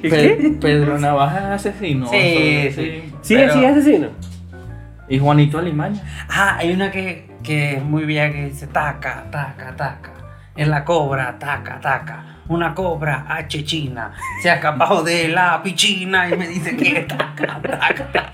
Pe- 0.02 0.58
Pedro 0.60 0.98
Navaja 1.00 1.40
es 1.56 1.68
asesino. 1.68 2.08
Sí, 2.08 2.18
sobre- 2.18 2.72
sí. 2.74 3.14
Sí, 3.22 3.36
Pero- 3.36 3.54
sí, 3.54 3.66
asesino. 3.66 4.08
Y 5.08 5.20
Juanito 5.20 5.58
Alimaña. 5.60 6.02
Ah, 6.30 6.58
hay 6.58 6.72
una 6.74 6.92
que, 6.92 7.30
que 7.44 7.76
es 7.76 7.84
muy 7.84 8.06
vieja 8.06 8.32
que 8.32 8.46
dice 8.46 8.68
taca, 8.68 9.26
taca, 9.32 9.76
taca. 9.76 10.12
En 10.56 10.70
la 10.70 10.84
cobra, 10.86 11.38
taca, 11.40 11.80
taca. 11.80 12.26
Una 12.48 12.74
cobra 12.74 13.26
H 13.30 13.64
china 13.64 14.12
se 14.42 14.50
ha 14.50 14.56
escapado 14.56 15.04
de 15.04 15.30
la 15.30 15.62
piscina 15.64 16.28
y 16.30 16.36
me 16.38 16.48
dice 16.48 16.76
que 16.76 17.02
taca, 17.02 17.62
taca. 17.62 18.32